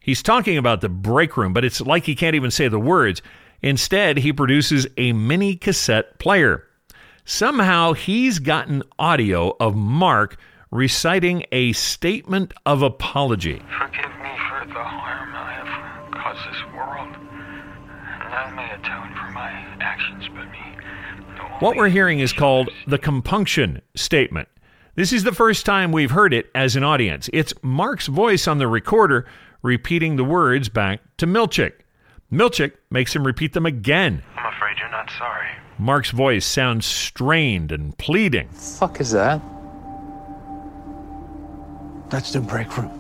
[0.01, 3.21] He's talking about the break room, but it's like he can't even say the words.
[3.63, 6.65] Instead, he produces a mini cassette player.
[7.25, 10.39] Somehow, he's gotten audio of Mark
[10.71, 13.63] reciting a statement of apology.
[13.79, 17.09] Forgive me for the harm I have caused this world.
[18.31, 20.59] None may atone for my actions but me.
[21.61, 24.49] What we're hearing is called the compunction statement.
[24.95, 27.29] This is the first time we've heard it as an audience.
[27.33, 29.27] It's Mark's voice on the recorder
[29.63, 31.73] repeating the words back to Milchick.
[32.31, 34.23] Milchick makes him repeat them again.
[34.37, 35.49] I'm afraid you're not sorry.
[35.79, 38.49] Mark's voice sounds strained and pleading.
[38.51, 39.41] Fuck is that?
[42.11, 42.95] That's the break room.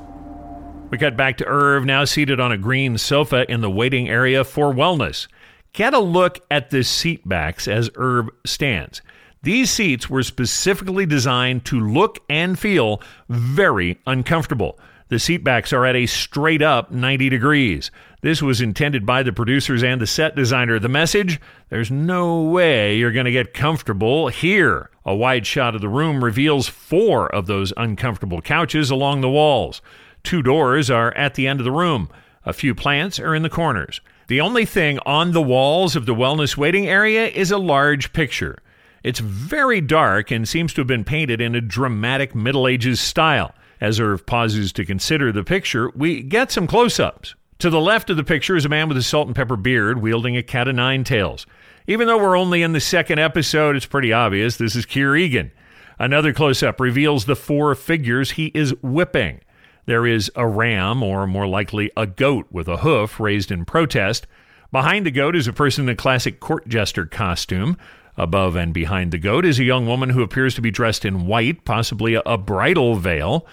[0.90, 4.44] We cut back to Irv, now seated on a green sofa in the waiting area
[4.44, 5.28] for wellness.
[5.74, 9.02] Get a look at the seat backs as Irv stands.
[9.42, 14.78] These seats were specifically designed to look and feel very uncomfortable.
[15.08, 17.90] The seatbacks are at a straight up 90 degrees.
[18.20, 20.78] This was intended by the producers and the set designer.
[20.78, 21.40] The message
[21.70, 24.90] there's no way you're going to get comfortable here.
[25.06, 29.80] A wide shot of the room reveals four of those uncomfortable couches along the walls.
[30.22, 32.10] Two doors are at the end of the room.
[32.44, 34.02] A few plants are in the corners.
[34.26, 38.58] The only thing on the walls of the wellness waiting area is a large picture.
[39.02, 43.54] It's very dark and seems to have been painted in a dramatic Middle Ages style.
[43.80, 47.34] As Irv pauses to consider the picture, we get some close ups.
[47.60, 50.00] To the left of the picture is a man with a salt and pepper beard
[50.00, 51.46] wielding a cat of nine tails.
[51.86, 55.50] Even though we're only in the second episode, it's pretty obvious this is Kier Eagan.
[55.98, 59.40] Another close up reveals the four figures he is whipping.
[59.86, 64.26] There is a ram, or more likely a goat with a hoof raised in protest.
[64.70, 67.76] Behind the goat is a person in a classic court jester costume.
[68.16, 71.26] Above and behind the goat is a young woman who appears to be dressed in
[71.26, 73.46] white, possibly a bridal veil.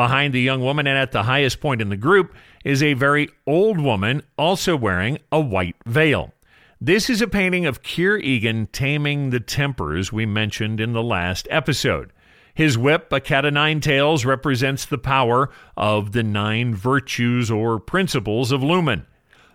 [0.00, 2.34] Behind the young woman and at the highest point in the group
[2.64, 6.32] is a very old woman also wearing a white veil.
[6.80, 11.46] This is a painting of Kier Eagan taming the tempers we mentioned in the last
[11.50, 12.14] episode.
[12.54, 17.78] His whip, a cat of nine tails, represents the power of the nine virtues or
[17.78, 19.04] principles of Lumon.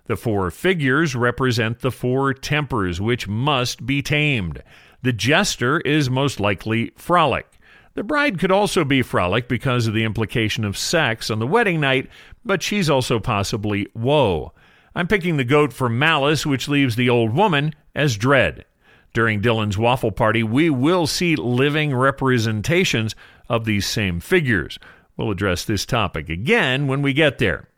[0.05, 4.61] The four figures represent the four tempers which must be tamed.
[5.01, 7.47] The jester is most likely Frolic.
[7.95, 11.79] The bride could also be Frolic because of the implication of sex on the wedding
[11.79, 12.09] night,
[12.43, 14.51] but she's also possibly Woe.
[14.93, 18.65] I'm picking the goat for Malice, which leaves the old woman as Dread.
[19.13, 23.15] During Dylan's waffle party, we will see living representations
[23.47, 24.77] of these same figures.
[25.15, 27.69] We'll address this topic again when we get there.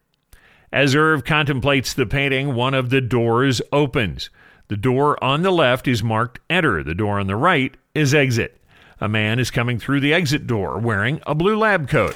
[0.74, 4.32] As Irv contemplates the painting, one of the doors opens.
[4.68, 8.60] The door on the left is marked Enter, the door on the right is Exit.
[9.00, 12.16] A man is coming through the exit door wearing a blue lab coat.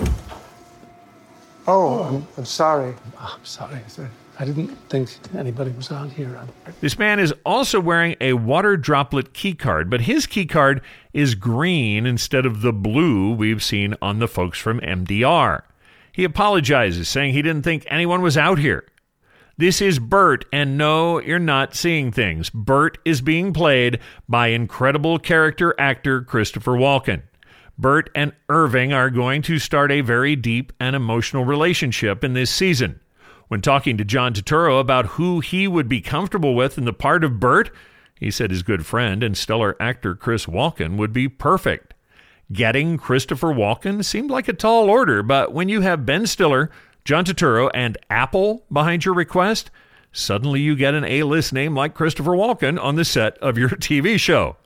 [1.68, 2.96] Oh, I'm, I'm sorry.
[3.20, 3.80] Oh, I'm sorry.
[4.40, 6.36] I didn't think anybody was out here.
[6.36, 6.74] I'm...
[6.80, 10.82] This man is also wearing a water droplet key card, but his key card
[11.14, 15.62] is green instead of the blue we've seen on the folks from MDR.
[16.12, 18.86] He apologizes, saying he didn't think anyone was out here.
[19.62, 22.50] This is Burt, and no, you're not seeing things.
[22.50, 27.22] Burt is being played by incredible character actor Christopher Walken.
[27.78, 32.50] Burt and Irving are going to start a very deep and emotional relationship in this
[32.50, 33.02] season.
[33.50, 37.24] When talking to John Turturro about who he would be comfortable with in the part
[37.24, 37.70] of Burt,
[38.20, 41.94] he said his good friend and stellar actor Chris Walken would be perfect.
[42.52, 46.72] Getting Christopher Walken seemed like a tall order, but when you have Ben Stiller,
[47.04, 49.72] John Turturro, and Apple behind your request,
[50.12, 53.70] suddenly you get an A list name like Christopher Walken on the set of your
[53.70, 54.58] TV show.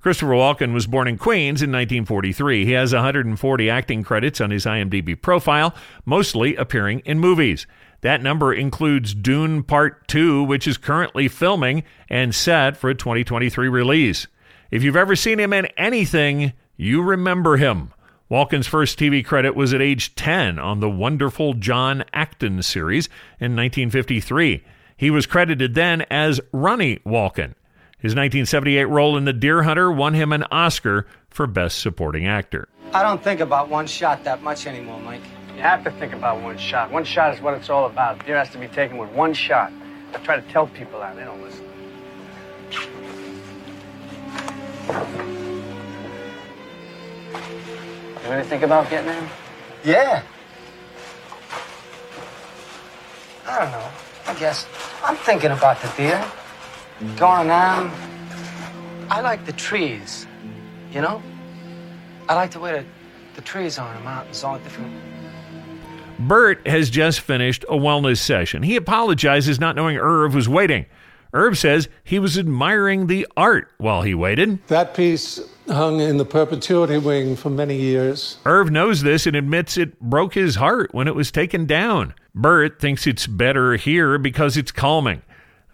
[0.00, 2.66] Christopher Walken was born in Queens in 1943.
[2.66, 5.74] He has 140 acting credits on his IMDb profile,
[6.04, 7.66] mostly appearing in movies.
[8.02, 13.66] That number includes Dune Part 2, which is currently filming and set for a 2023
[13.68, 14.26] release.
[14.70, 17.94] If you've ever seen him in anything, you remember him.
[18.30, 23.06] Walken's first TV credit was at age 10 on the wonderful John Acton series
[23.38, 24.64] in 1953.
[24.96, 27.54] He was credited then as Ronnie Walken.
[27.98, 32.68] His 1978 role in The Deer Hunter won him an Oscar for Best Supporting Actor.
[32.94, 35.22] I don't think about one shot that much anymore, Mike.
[35.54, 36.90] You have to think about one shot.
[36.90, 38.24] One shot is what it's all about.
[38.24, 39.70] Deer has to be taken with one shot.
[40.14, 41.14] I try to tell people that.
[41.16, 41.64] They don't listen.
[48.24, 49.28] You really think about getting in?
[49.84, 50.22] Yeah.
[53.46, 53.90] I don't know.
[54.26, 54.66] I guess
[55.02, 56.16] I'm thinking about the deer.
[56.16, 57.16] Mm-hmm.
[57.16, 57.92] Going around.
[59.10, 60.26] I like the trees,
[60.90, 61.22] you know?
[62.26, 62.86] I like the way the,
[63.34, 64.94] the trees are in the mountains, all different.
[66.18, 68.62] Burt has just finished a wellness session.
[68.62, 70.86] He apologizes not knowing Irv was waiting.
[71.34, 74.66] Irv says he was admiring the art while he waited.
[74.68, 78.38] That piece hung in the perpetuity wing for many years.
[78.44, 82.14] Irv knows this and admits it broke his heart when it was taken down.
[82.34, 85.22] Burt thinks it's better here because it's calming.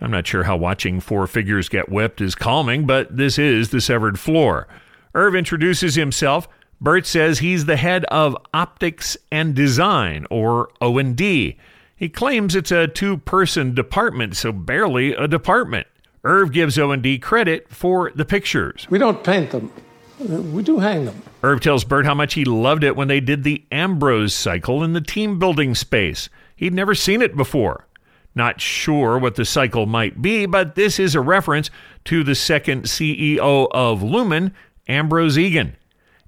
[0.01, 3.80] I'm not sure how watching four figures get whipped is calming, but this is the
[3.80, 4.66] severed floor.
[5.14, 6.49] Irv introduces himself.
[6.80, 11.59] Burt says he's the head of optics and design, or O&D.
[11.95, 15.86] He claims it's a two-person department, so barely a department.
[16.25, 18.87] Irv gives O&D credit for the pictures.
[18.91, 19.73] We don't paint them.
[20.18, 21.23] We do hang them.
[21.43, 24.93] Irv tells Burt how much he loved it when they did the Ambrose cycle in
[24.93, 26.29] the team building space.
[26.57, 27.87] He'd never seen it before.
[28.35, 31.71] Not sure what the cycle might be, but this is a reference
[32.05, 34.53] to the second CEO of Lumon,
[34.89, 35.77] Ambrose Eagan.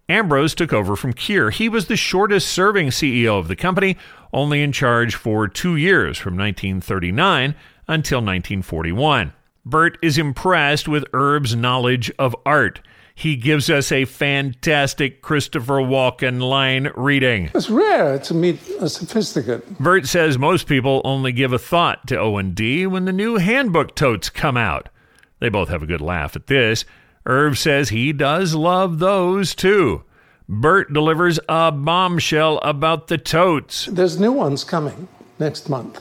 [0.09, 1.53] Ambrose took over from Kier.
[1.53, 3.97] He was the shortest serving CEO of the company,
[4.32, 7.55] only in charge for two years from 1939
[7.86, 9.32] until 1941.
[9.64, 12.80] Burt is impressed with Irv's knowledge of art.
[13.14, 17.50] He gives us a fantastic Christopher Walken line reading.
[17.54, 19.78] It's rare to meet a sophisticate.
[19.78, 24.30] Burt says most people only give a thought to O&D when the new handbook totes
[24.30, 24.88] come out.
[25.38, 26.84] They both have a good laugh at this.
[27.24, 30.02] Irv says he does love those too.
[30.48, 33.86] Burt delivers a bombshell about the totes.
[33.86, 35.06] There's new ones coming
[35.38, 36.00] next month.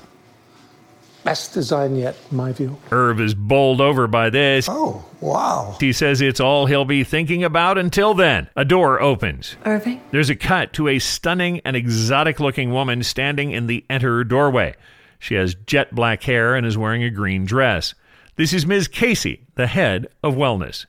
[1.23, 2.77] Best design yet, in my view.
[2.91, 4.67] Irv is bowled over by this.
[4.69, 5.77] Oh, wow.
[5.79, 8.49] He says it's all he'll be thinking about until then.
[8.55, 9.55] A door opens.
[9.65, 10.01] Irving?
[10.11, 14.75] There's a cut to a stunning and exotic looking woman standing in the enter doorway.
[15.19, 17.93] She has jet black hair and is wearing a green dress.
[18.35, 18.87] This is Ms.
[18.87, 20.87] Casey, the head of wellness.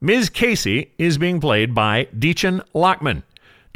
[0.00, 0.30] Ms.
[0.30, 3.22] Casey is being played by Dichen Lachman.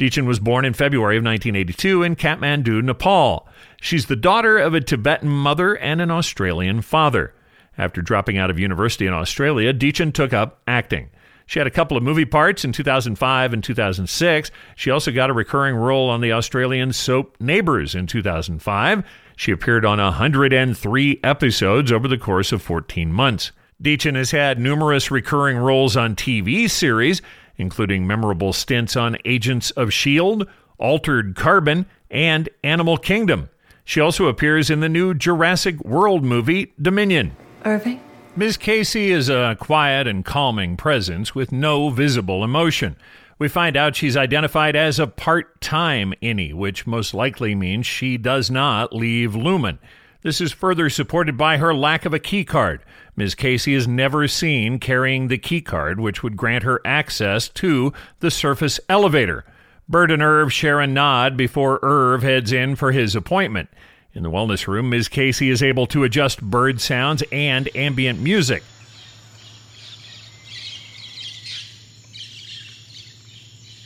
[0.01, 3.47] Dichen was born in February of 1982 in Kathmandu, Nepal.
[3.79, 7.35] She's the daughter of a Tibetan mother and an Australian father.
[7.77, 11.11] After dropping out of university in Australia, Dichen took up acting.
[11.45, 14.49] She had a couple of movie parts in 2005 and 2006.
[14.75, 19.03] She also got a recurring role on the Australian soap Neighbours in 2005.
[19.37, 23.51] She appeared on 103 episodes over the course of 14 months.
[23.81, 27.21] Dichen has had numerous recurring roles on TV series,
[27.61, 30.45] including memorable stints on Agents of S.H.I.E.L.D.,
[30.77, 33.49] Altered Carbon, and Animal Kingdom.
[33.85, 37.35] She also appears in the new Jurassic World movie, Dominion.
[37.63, 38.01] Irving?
[38.35, 38.57] Ms.
[38.57, 42.95] Casey is a quiet and calming presence with no visible emotion.
[43.37, 48.17] We find out she's identified as a part time innie, which most likely means she
[48.17, 49.79] does not leave Lumon.
[50.23, 52.81] This is further supported by her lack of a key card.
[53.15, 53.33] Ms.
[53.33, 58.29] Casey is never seen carrying the key card, which would grant her access to the
[58.29, 59.43] surface elevator.
[59.89, 63.69] Burt and Irv share a nod before Irv heads in for his appointment.
[64.13, 65.07] In the wellness room, Ms.
[65.07, 68.63] Casey is able to adjust bird sounds and ambient music.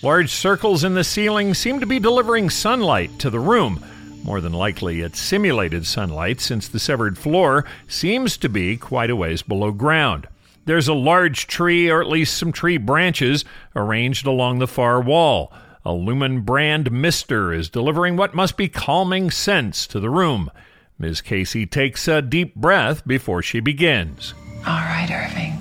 [0.03, 3.83] Large circles in the ceiling seem to be delivering sunlight to the room.
[4.26, 9.15] More than likely, it's simulated sunlight since the severed floor seems to be quite a
[9.15, 10.28] ways below ground.
[10.65, 13.45] There's a large tree, or at least some tree branches,
[13.76, 15.53] arranged along the far wall.
[15.86, 20.49] A Lumon brand mister is delivering what must be calming scents to the room.
[20.97, 21.21] Ms.
[21.21, 24.34] Casey takes a deep breath before she begins.
[24.65, 25.51] All right, Irving.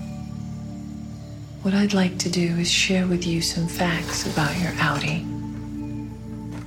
[1.60, 5.43] What I'd like to do is share with you some facts about your outie.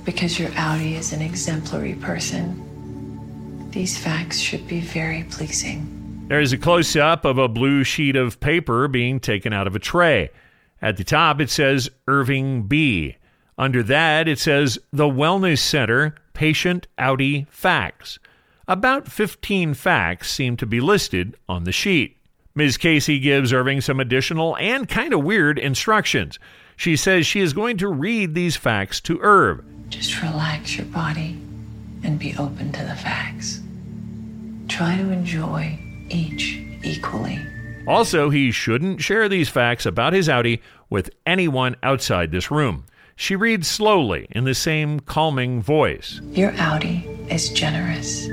[0.08, 6.24] Because your outie is an exemplary person, these facts should be very pleasing.
[6.28, 9.78] There's a close up of a blue sheet of paper being taken out of a
[9.78, 10.30] tray.
[10.80, 13.16] At the top, it says Irving B.
[13.58, 18.18] Under that, it says The Wellness Center Patient outie Facts.
[18.66, 22.16] About 15 facts seem to be listed on the sheet.
[22.54, 22.78] Ms.
[22.78, 26.38] Casey gives Irving some additional and kind of weird instructions.
[26.78, 29.62] She says she is going to read these facts to Irv.
[29.88, 31.38] Just relax your body
[32.02, 33.60] and be open to the facts.
[34.68, 35.78] Try to enjoy
[36.08, 37.38] each equally.
[37.86, 40.60] Also, he shouldn't share these facts about his outie
[40.90, 42.84] with anyone outside this room.
[43.16, 46.20] She reads slowly in the same calming voice.
[46.30, 48.26] Your outie is generous.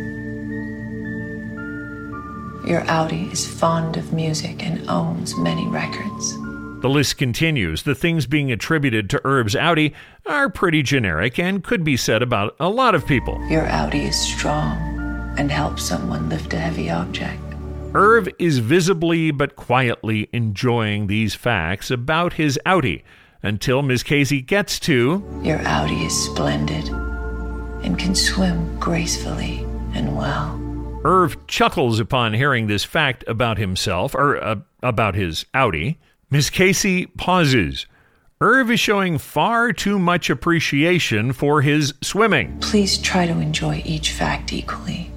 [2.68, 6.38] Your outie is fond of music and owns many records.
[6.86, 7.82] The list continues.
[7.82, 9.92] The things being attributed to Irv's outie
[10.28, 13.44] are pretty generic and could be said about a lot of people.
[13.50, 17.42] Your outie is strong and helps someone lift a heavy object.
[17.96, 23.02] Irv is visibly but quietly enjoying these facts about his outie
[23.42, 26.88] until Miss Casey gets to Your outie is splendid
[27.84, 29.66] and can swim gracefully
[29.96, 30.62] and well.
[31.04, 35.98] Irv chuckles upon hearing this fact about himself, or uh, about his outie.
[36.36, 37.86] Miss Casey pauses.
[38.42, 42.60] Irv is showing far too much appreciation for his swimming.
[42.60, 45.10] Please try to enjoy each fact equally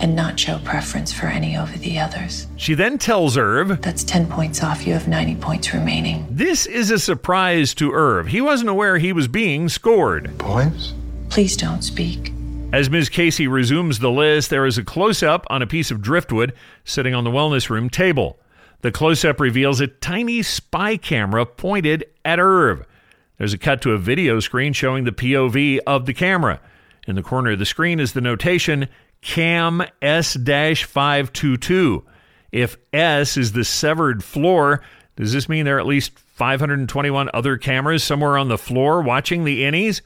[0.00, 2.48] and not show preference for any over the others.
[2.56, 4.84] She then tells Irv, That's 10 points off.
[4.84, 6.26] You have 90 points remaining.
[6.28, 8.26] This is a surprise to Irv.
[8.26, 10.36] He wasn't aware he was being scored.
[10.38, 10.94] Points?
[11.28, 12.32] Please don't speak.
[12.72, 13.08] As Ms.
[13.08, 17.14] Casey resumes the list, there is a close up on a piece of driftwood sitting
[17.14, 18.40] on the wellness room table.
[18.82, 22.86] The close up reveals a tiny spy camera pointed at Irv.
[23.36, 26.60] There's a cut to a video screen showing the POV of the camera.
[27.06, 28.88] In the corner of the screen is the notation
[29.20, 32.06] CAM S 522.
[32.52, 34.82] If S is the severed floor,
[35.16, 39.44] does this mean there are at least 521 other cameras somewhere on the floor watching
[39.44, 40.00] the innies?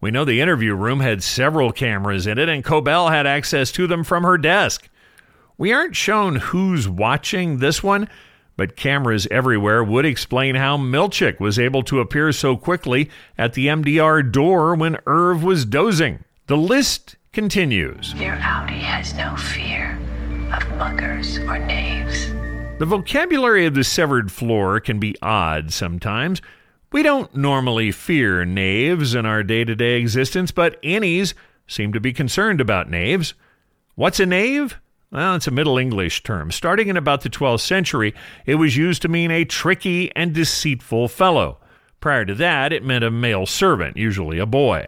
[0.00, 3.86] We know the interview room had several cameras in it, and Cobell had access to
[3.86, 4.88] them from her desk.
[5.60, 8.08] We aren't shown who's watching this one,
[8.56, 13.66] but cameras everywhere would explain how Milchick was able to appear so quickly at the
[13.66, 16.24] MDR door when Irv was dozing.
[16.46, 18.14] The list continues.
[18.14, 19.98] Your outie has no fear
[20.50, 22.28] of muggers or knaves.
[22.78, 26.40] The vocabulary of the severed floor can be odd sometimes.
[26.90, 31.34] We don't normally fear knaves in our day to day existence, but innies
[31.66, 33.34] seem to be concerned about knaves.
[33.94, 34.80] What's a knave?
[35.12, 36.52] Well, it's a Middle English term.
[36.52, 38.14] Starting in about the 12th century,
[38.46, 41.58] it was used to mean a tricky and deceitful fellow.
[41.98, 44.86] Prior to that, it meant a male servant, usually a boy.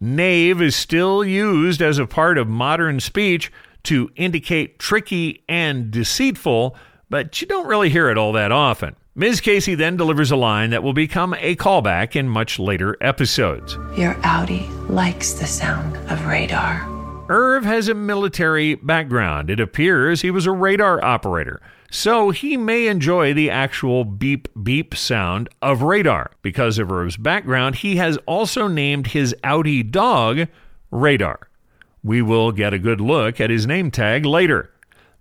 [0.00, 3.52] Knave is still used as a part of modern speech
[3.84, 6.74] to indicate tricky and deceitful,
[7.08, 8.96] but you don't really hear it all that often.
[9.14, 9.40] Ms.
[9.40, 13.74] Casey then delivers a line that will become a callback in much later episodes.
[13.96, 16.99] Your outie likes the sound of radar.
[17.30, 19.50] Irv has a military background.
[19.50, 24.96] It appears he was a radar operator, so he may enjoy the actual beep beep
[24.96, 26.32] sound of radar.
[26.42, 30.48] Because of Irv's background, he has also named his outie dog
[30.90, 31.48] Radar.
[32.02, 34.68] We will get a good look at his name tag later.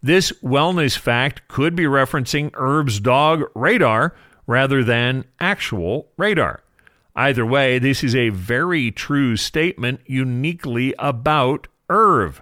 [0.02, 4.16] This wellness fact could be referencing Irv's dog Radar
[4.48, 6.64] rather than actual radar.
[7.16, 12.42] Either way, this is a very true statement uniquely about Irv.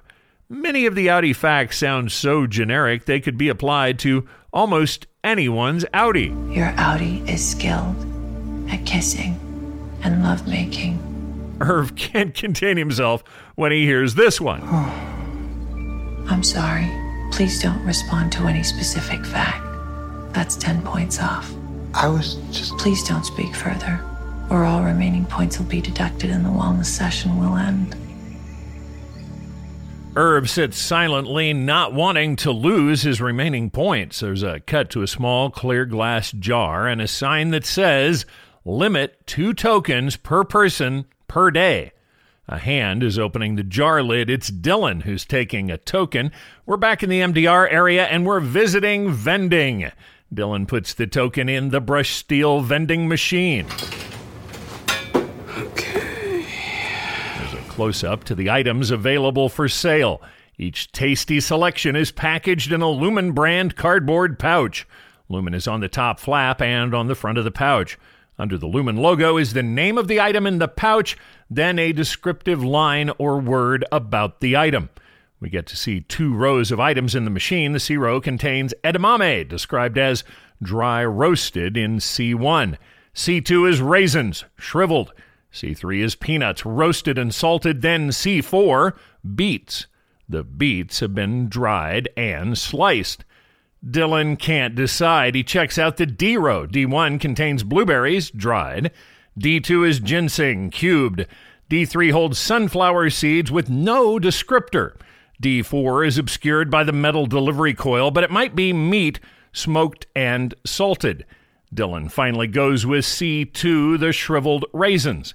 [0.50, 5.84] Many of the outie facts sound so generic they could be applied to almost anyone's
[5.94, 6.56] outie.
[6.56, 7.96] Your outie is skilled
[8.70, 9.38] at kissing
[10.04, 11.04] and lovemaking.
[11.60, 13.24] Irv can't contain himself
[13.56, 14.62] when he hears this one.
[14.64, 16.90] Oh, I'm sorry.
[17.32, 19.64] Please don't respond to any specific fact.
[20.34, 21.52] That's 10 points off.
[21.94, 22.78] I was just.
[22.78, 24.00] Please don't speak further.
[24.50, 27.96] or all remaining points will be deducted and the wellness session will end.
[30.18, 34.20] Irv sits silently, not wanting to lose his remaining points.
[34.20, 38.26] There's a cut to a small clear glass jar and a sign that says,
[38.66, 41.92] Limit two tokens per person per day.
[42.48, 44.28] A hand is opening the jar lid.
[44.28, 46.32] It's Dylan who's taking a token.
[46.66, 49.92] We're back in the MDR area and we're visiting vending.
[50.34, 53.68] Dylan puts the token in the brush steel vending machine.
[55.56, 56.46] Okay.
[57.38, 60.20] There's a close up to the items available for sale.
[60.58, 64.88] Each tasty selection is packaged in a Lumon brand cardboard pouch.
[65.30, 68.00] Lumon is on the top flap and on the front of the pouch.
[68.40, 71.18] Under the Lumon logo is the name of the item in the pouch,
[71.52, 74.90] then a descriptive line or word about the item.
[75.40, 77.74] We get to see two rows of items in the machine.
[77.74, 80.24] The C row contains edamame, described as
[80.64, 82.76] dry roasted in C1.
[83.14, 85.14] C2 is raisins, shriveled.
[85.58, 87.82] C3 is peanuts, roasted and salted.
[87.82, 88.96] Then C4,
[89.36, 89.88] beets.
[90.30, 93.26] The beets have been dried and sliced.
[93.86, 95.34] Dylan can't decide.
[95.34, 96.68] He checks out the D row.
[96.68, 98.92] D1 contains blueberries, dried.
[99.40, 101.26] D2 is ginseng, cubed.
[101.70, 104.96] D3 holds sunflower seeds with no descriptor.
[105.42, 109.20] D4 is obscured by the metal delivery coil, but it might be meat,
[109.54, 111.26] smoked and salted.
[111.74, 115.34] Dylan finally goes with C2, the shriveled raisins.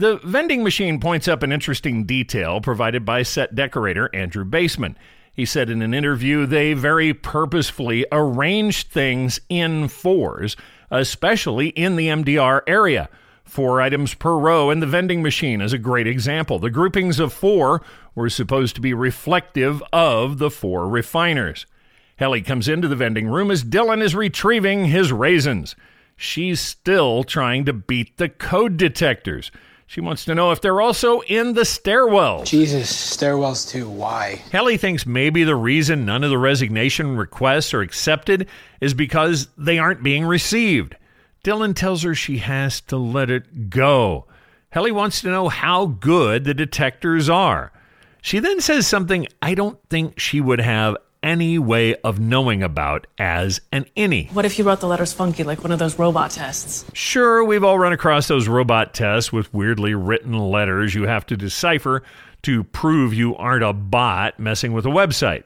[0.00, 4.96] The vending machine points up an interesting detail provided by set decorator Andrew Baseman.
[5.30, 10.56] He said in an interview they very purposefully arranged things in fours,
[10.90, 13.10] especially in the MDR area.
[13.44, 16.58] Four items per row in the vending machine is a great example.
[16.58, 17.82] The groupings of four
[18.14, 21.66] were supposed to be reflective of the four refiners.
[22.16, 25.76] Helly comes into the vending room as Dylan is retrieving his raisins.
[26.16, 29.50] She's still trying to beat the code detectors.
[29.90, 32.46] She wants to know if they're also in the stairwells.
[32.46, 33.90] Jesus, stairwells too.
[33.90, 34.40] Why?
[34.52, 38.46] Helly thinks maybe the reason none of the resignation requests are accepted
[38.80, 40.94] is because they aren't being received.
[41.42, 44.26] Dylan tells her she has to let it go.
[44.70, 47.72] Helly wants to know how good the detectors are.
[48.22, 53.06] She then says something I don't think she would have any way of knowing about
[53.18, 54.32] as an innie.
[54.32, 56.84] What if you wrote the letters funky, like one of those robot tests?
[56.94, 61.36] Sure, we've all run across those robot tests with weirdly written letters you have to
[61.36, 62.02] decipher
[62.42, 65.44] to prove you aren't a bot messing with a website.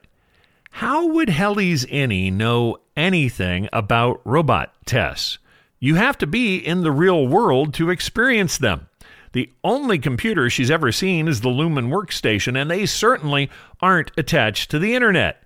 [0.70, 5.38] How would Helly's innie know anything about robot tests?
[5.78, 8.88] You have to be in the real world to experience them.
[9.32, 13.50] The only computer she's ever seen is the Lumon workstation, and they certainly
[13.80, 15.43] aren't attached to the internet.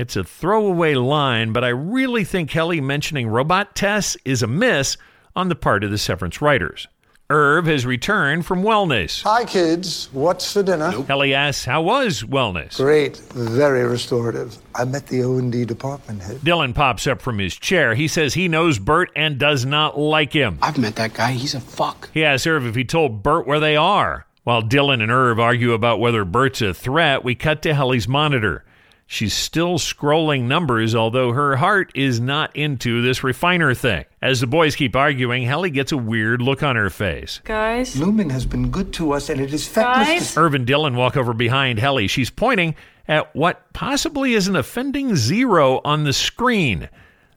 [0.00, 4.96] It's a throwaway line, but I really think Helly mentioning robot tests is a miss
[5.36, 6.88] on the part of the Severance writers.
[7.28, 9.22] Irv has returned from wellness.
[9.24, 10.08] Hi, kids.
[10.12, 10.90] What's for dinner?
[11.02, 12.78] Helly asks, How was wellness?
[12.78, 13.18] Great.
[13.18, 14.56] Very restorative.
[14.74, 16.38] I met the O&D department head.
[16.38, 17.94] Dylan pops up from his chair.
[17.94, 20.60] He says he knows Burt and does not like him.
[20.62, 21.32] I've met that guy.
[21.32, 22.08] He's a fuck.
[22.14, 24.24] He asks Irv if he told Burt where they are.
[24.44, 28.64] While Dylan and Irv argue about whether Burt's a threat, we cut to Helly's monitor.
[29.12, 34.04] She's still scrolling numbers, although her heart is not into this refiner thing.
[34.22, 37.40] As the boys keep arguing, Helly gets a weird look on her face.
[37.42, 37.96] Guys?
[37.96, 40.06] Lumon has been good to us, and it is feckless.
[40.06, 40.36] Guys?
[40.36, 42.06] Irv and Dylan walk over behind Helly.
[42.06, 42.76] She's pointing
[43.08, 46.88] at what possibly is an offending zero on the screen.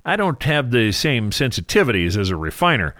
[0.06, 2.94] I don't have the same sensitivities as a refiner.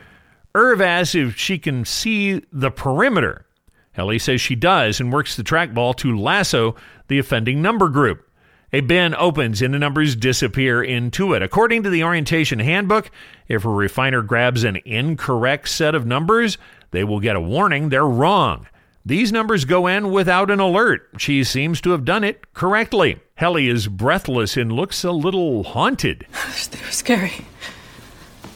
[0.56, 3.46] Irv asks if she can see the perimeter.
[3.92, 6.76] Helly says she does and works the trackball to lasso
[7.08, 8.28] the offending number group.
[8.76, 11.44] A bin opens and the numbers disappear into it.
[11.44, 13.12] According to the orientation handbook,
[13.48, 16.58] if a refiner grabs an incorrect set of numbers,
[16.90, 18.66] they will get a warning they're wrong.
[19.06, 21.08] These numbers go in without an alert.
[21.20, 23.20] She seems to have done it correctly.
[23.36, 26.26] Helly is breathless and looks a little haunted.
[26.72, 27.46] They were scary.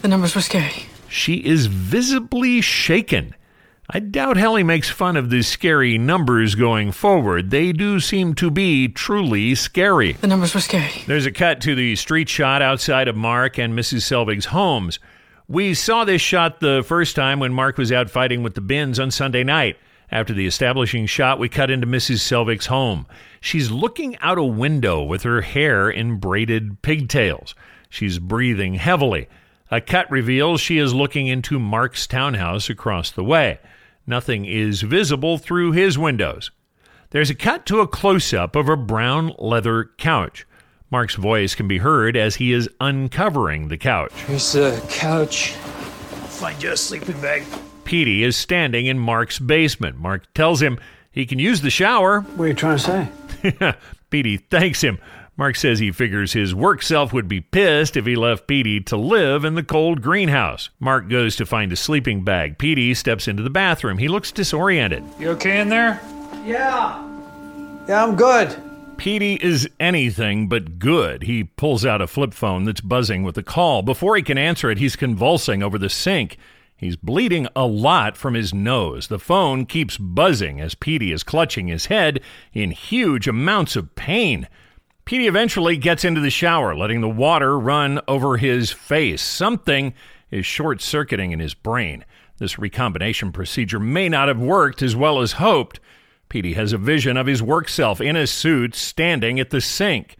[0.01, 0.88] The numbers were scary.
[1.07, 3.36] She is visibly shaken.
[3.89, 7.51] I doubt Helly makes fun of the scary numbers going forward.
[7.51, 10.11] They do seem to be truly scary.
[10.11, 11.03] The numbers were scary.
[11.07, 14.01] There's a cut to the street shot outside of Mark and Mrs.
[14.01, 14.99] Selvig's homes.
[15.47, 18.99] We saw this shot the first time when Mark was out fighting with the bins
[18.99, 19.77] on Sunday night.
[20.11, 22.19] After the establishing shot, we cut into Mrs.
[22.19, 23.05] Selvig's home.
[23.39, 27.55] She's looking out a window with her hair in braided pigtails.
[27.89, 29.29] She's breathing heavily.
[29.71, 33.59] A cut reveals she is looking into Mark's townhouse across the way.
[34.07, 36.49] Nothing is visible through his windows.
[37.09, 40.47] There's a cut to a close up of a brown leather couch.
[40.89, 44.13] Mark's voice can be heard as he is uncovering the couch.
[44.25, 45.51] Here's the couch.
[45.51, 47.43] Find you a sleeping bag.
[47.83, 49.99] Petey is standing in Mark's basement.
[49.99, 50.79] Mark tells him
[51.11, 52.21] he can use the shower.
[52.21, 53.75] What are you trying to say?
[54.09, 54.99] Petey thanks him.
[55.38, 58.97] Mark says he figures his work self would be pissed if he left Petey to
[58.97, 60.71] live in the cold greenhouse.
[60.79, 62.57] Mark goes to find a sleeping bag.
[62.57, 63.99] Petey steps into the bathroom.
[63.99, 65.03] He looks disoriented.
[65.19, 66.01] You okay in there?
[66.43, 67.03] Yeah.
[67.88, 68.55] Yeah, I'm good.
[68.97, 71.21] Petey is anything but good.
[71.23, 73.83] He pulls out a flip phone that's buzzing with a call.
[73.83, 76.39] Before he can answer it, he's convulsing over the sink.
[76.75, 79.07] He's bleeding a lot from his nose.
[79.07, 82.21] The phone keeps buzzing as Petey is clutching his head
[82.53, 84.47] in huge amounts of pain.
[85.07, 89.21] Petey eventually gets into the shower, letting the water run over his face.
[89.21, 89.93] Something
[90.31, 92.03] is short circuiting in his brain.
[92.39, 95.79] This recombination procedure may not have worked as well as hoped.
[96.27, 100.17] Petey has a vision of his work self in a suit standing at the sink.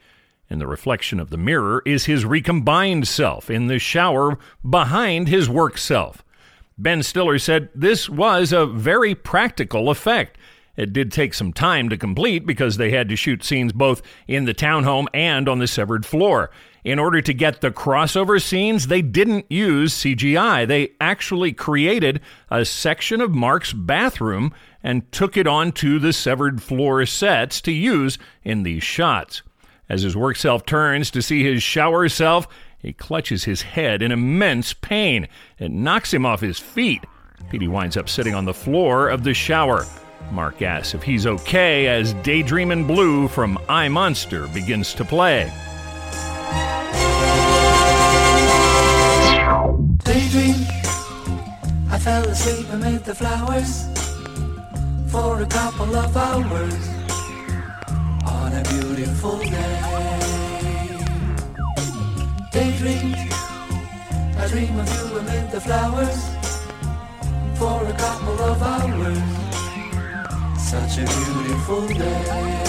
[0.49, 5.49] In the reflection of the mirror is his recombined self in the shower behind his
[5.49, 6.23] work self.
[6.77, 10.38] Ben Stiller said this was a very practical effect.
[10.78, 14.45] It did take some time to complete because they had to shoot scenes both in
[14.45, 16.51] the townhome and on the severed floor.
[16.84, 20.67] In order to get the crossover scenes, they didn't use CGI.
[20.67, 24.53] They actually created a section of Mark's bathroom
[24.84, 29.41] and took it onto the severed floor sets to use in these shots.
[29.89, 32.47] As his work self turns to see his shower self,
[32.78, 35.28] he clutches his head in immense pain.
[35.57, 37.03] It knocks him off his feet.
[37.49, 39.86] Petey winds up sitting on the floor of the shower.
[40.32, 45.51] Mark asks if he's okay as Daydream in Blue from I Monster begins to play.
[50.03, 50.55] Daydream,
[51.89, 53.86] I fell asleep amid the flowers
[55.11, 56.88] for a couple of hours
[58.26, 60.07] on a beautiful day.
[62.51, 63.13] Daydream,
[64.38, 66.20] I dream of you amid the flowers
[67.57, 69.57] for a couple of hours.
[70.68, 72.61] Such a beautiful day.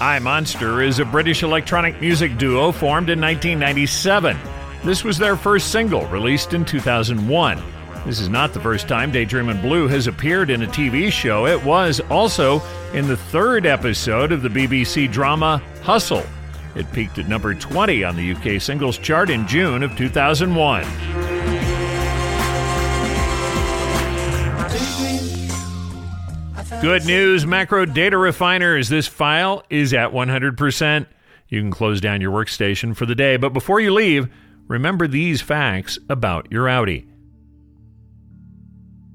[0.00, 4.38] I Monster is a British electronic music duo formed in 1997.
[4.84, 7.60] This was their first single, released in 2001.
[8.06, 11.48] This is not the first time Daydream in Blue has appeared in a TV show.
[11.48, 12.62] It was also
[12.94, 16.24] in the third episode of the BBC drama Hustle.
[16.76, 20.84] It peaked at number 20 on the UK singles chart in June of 2001.
[26.82, 28.88] Good news, macro data refiners.
[28.88, 31.06] This file is at 100%.
[31.46, 34.26] You can close down your workstation for the day, but before you leave,
[34.66, 37.06] remember these facts about your outie.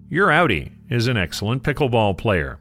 [0.08, 2.58] Your outie is an excellent pickleball player.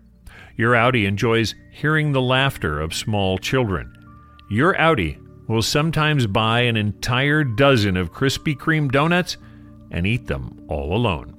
[0.56, 3.96] Your outie enjoys hearing the laughter of small children.
[4.50, 9.36] Your outie will sometimes buy an entire dozen of Krispy Kreme donuts
[9.92, 11.35] and eat them all alone.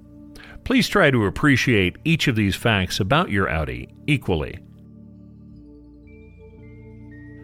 [0.67, 4.59] Please try to appreciate each of these facts about your outie equally.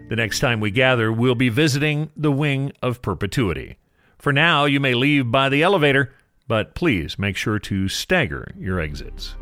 [0.10, 3.78] The next time we gather, we'll be visiting the Wing of Perpetuity.
[4.18, 6.14] For now, you may leave by the elevator,
[6.50, 9.36] but please make sure to stagger your exits.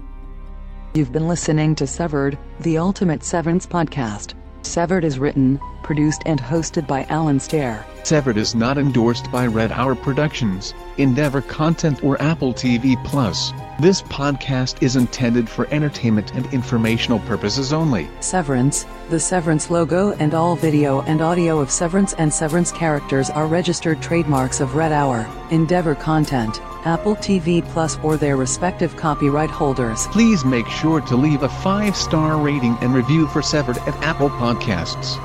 [0.93, 4.35] You've been listening to Severed, the Ultimate Severance podcast.
[4.61, 7.85] Severed is written, produced, and hosted by Alan Stair.
[8.03, 13.53] Severed is not endorsed by Red Hour Productions, Endeavor Content, or Apple TV Plus.
[13.79, 18.09] This podcast is intended for entertainment and informational purposes only.
[18.19, 23.47] Severance, the Severance logo, and all video and audio of Severance and Severance characters are
[23.47, 30.07] registered trademarks of Red Hour, Endeavor Content, Apple TV Plus, or their respective copyright holders.
[30.07, 34.29] Please make sure to leave a five star rating and review for Severed at Apple
[34.29, 35.19] Podcasts.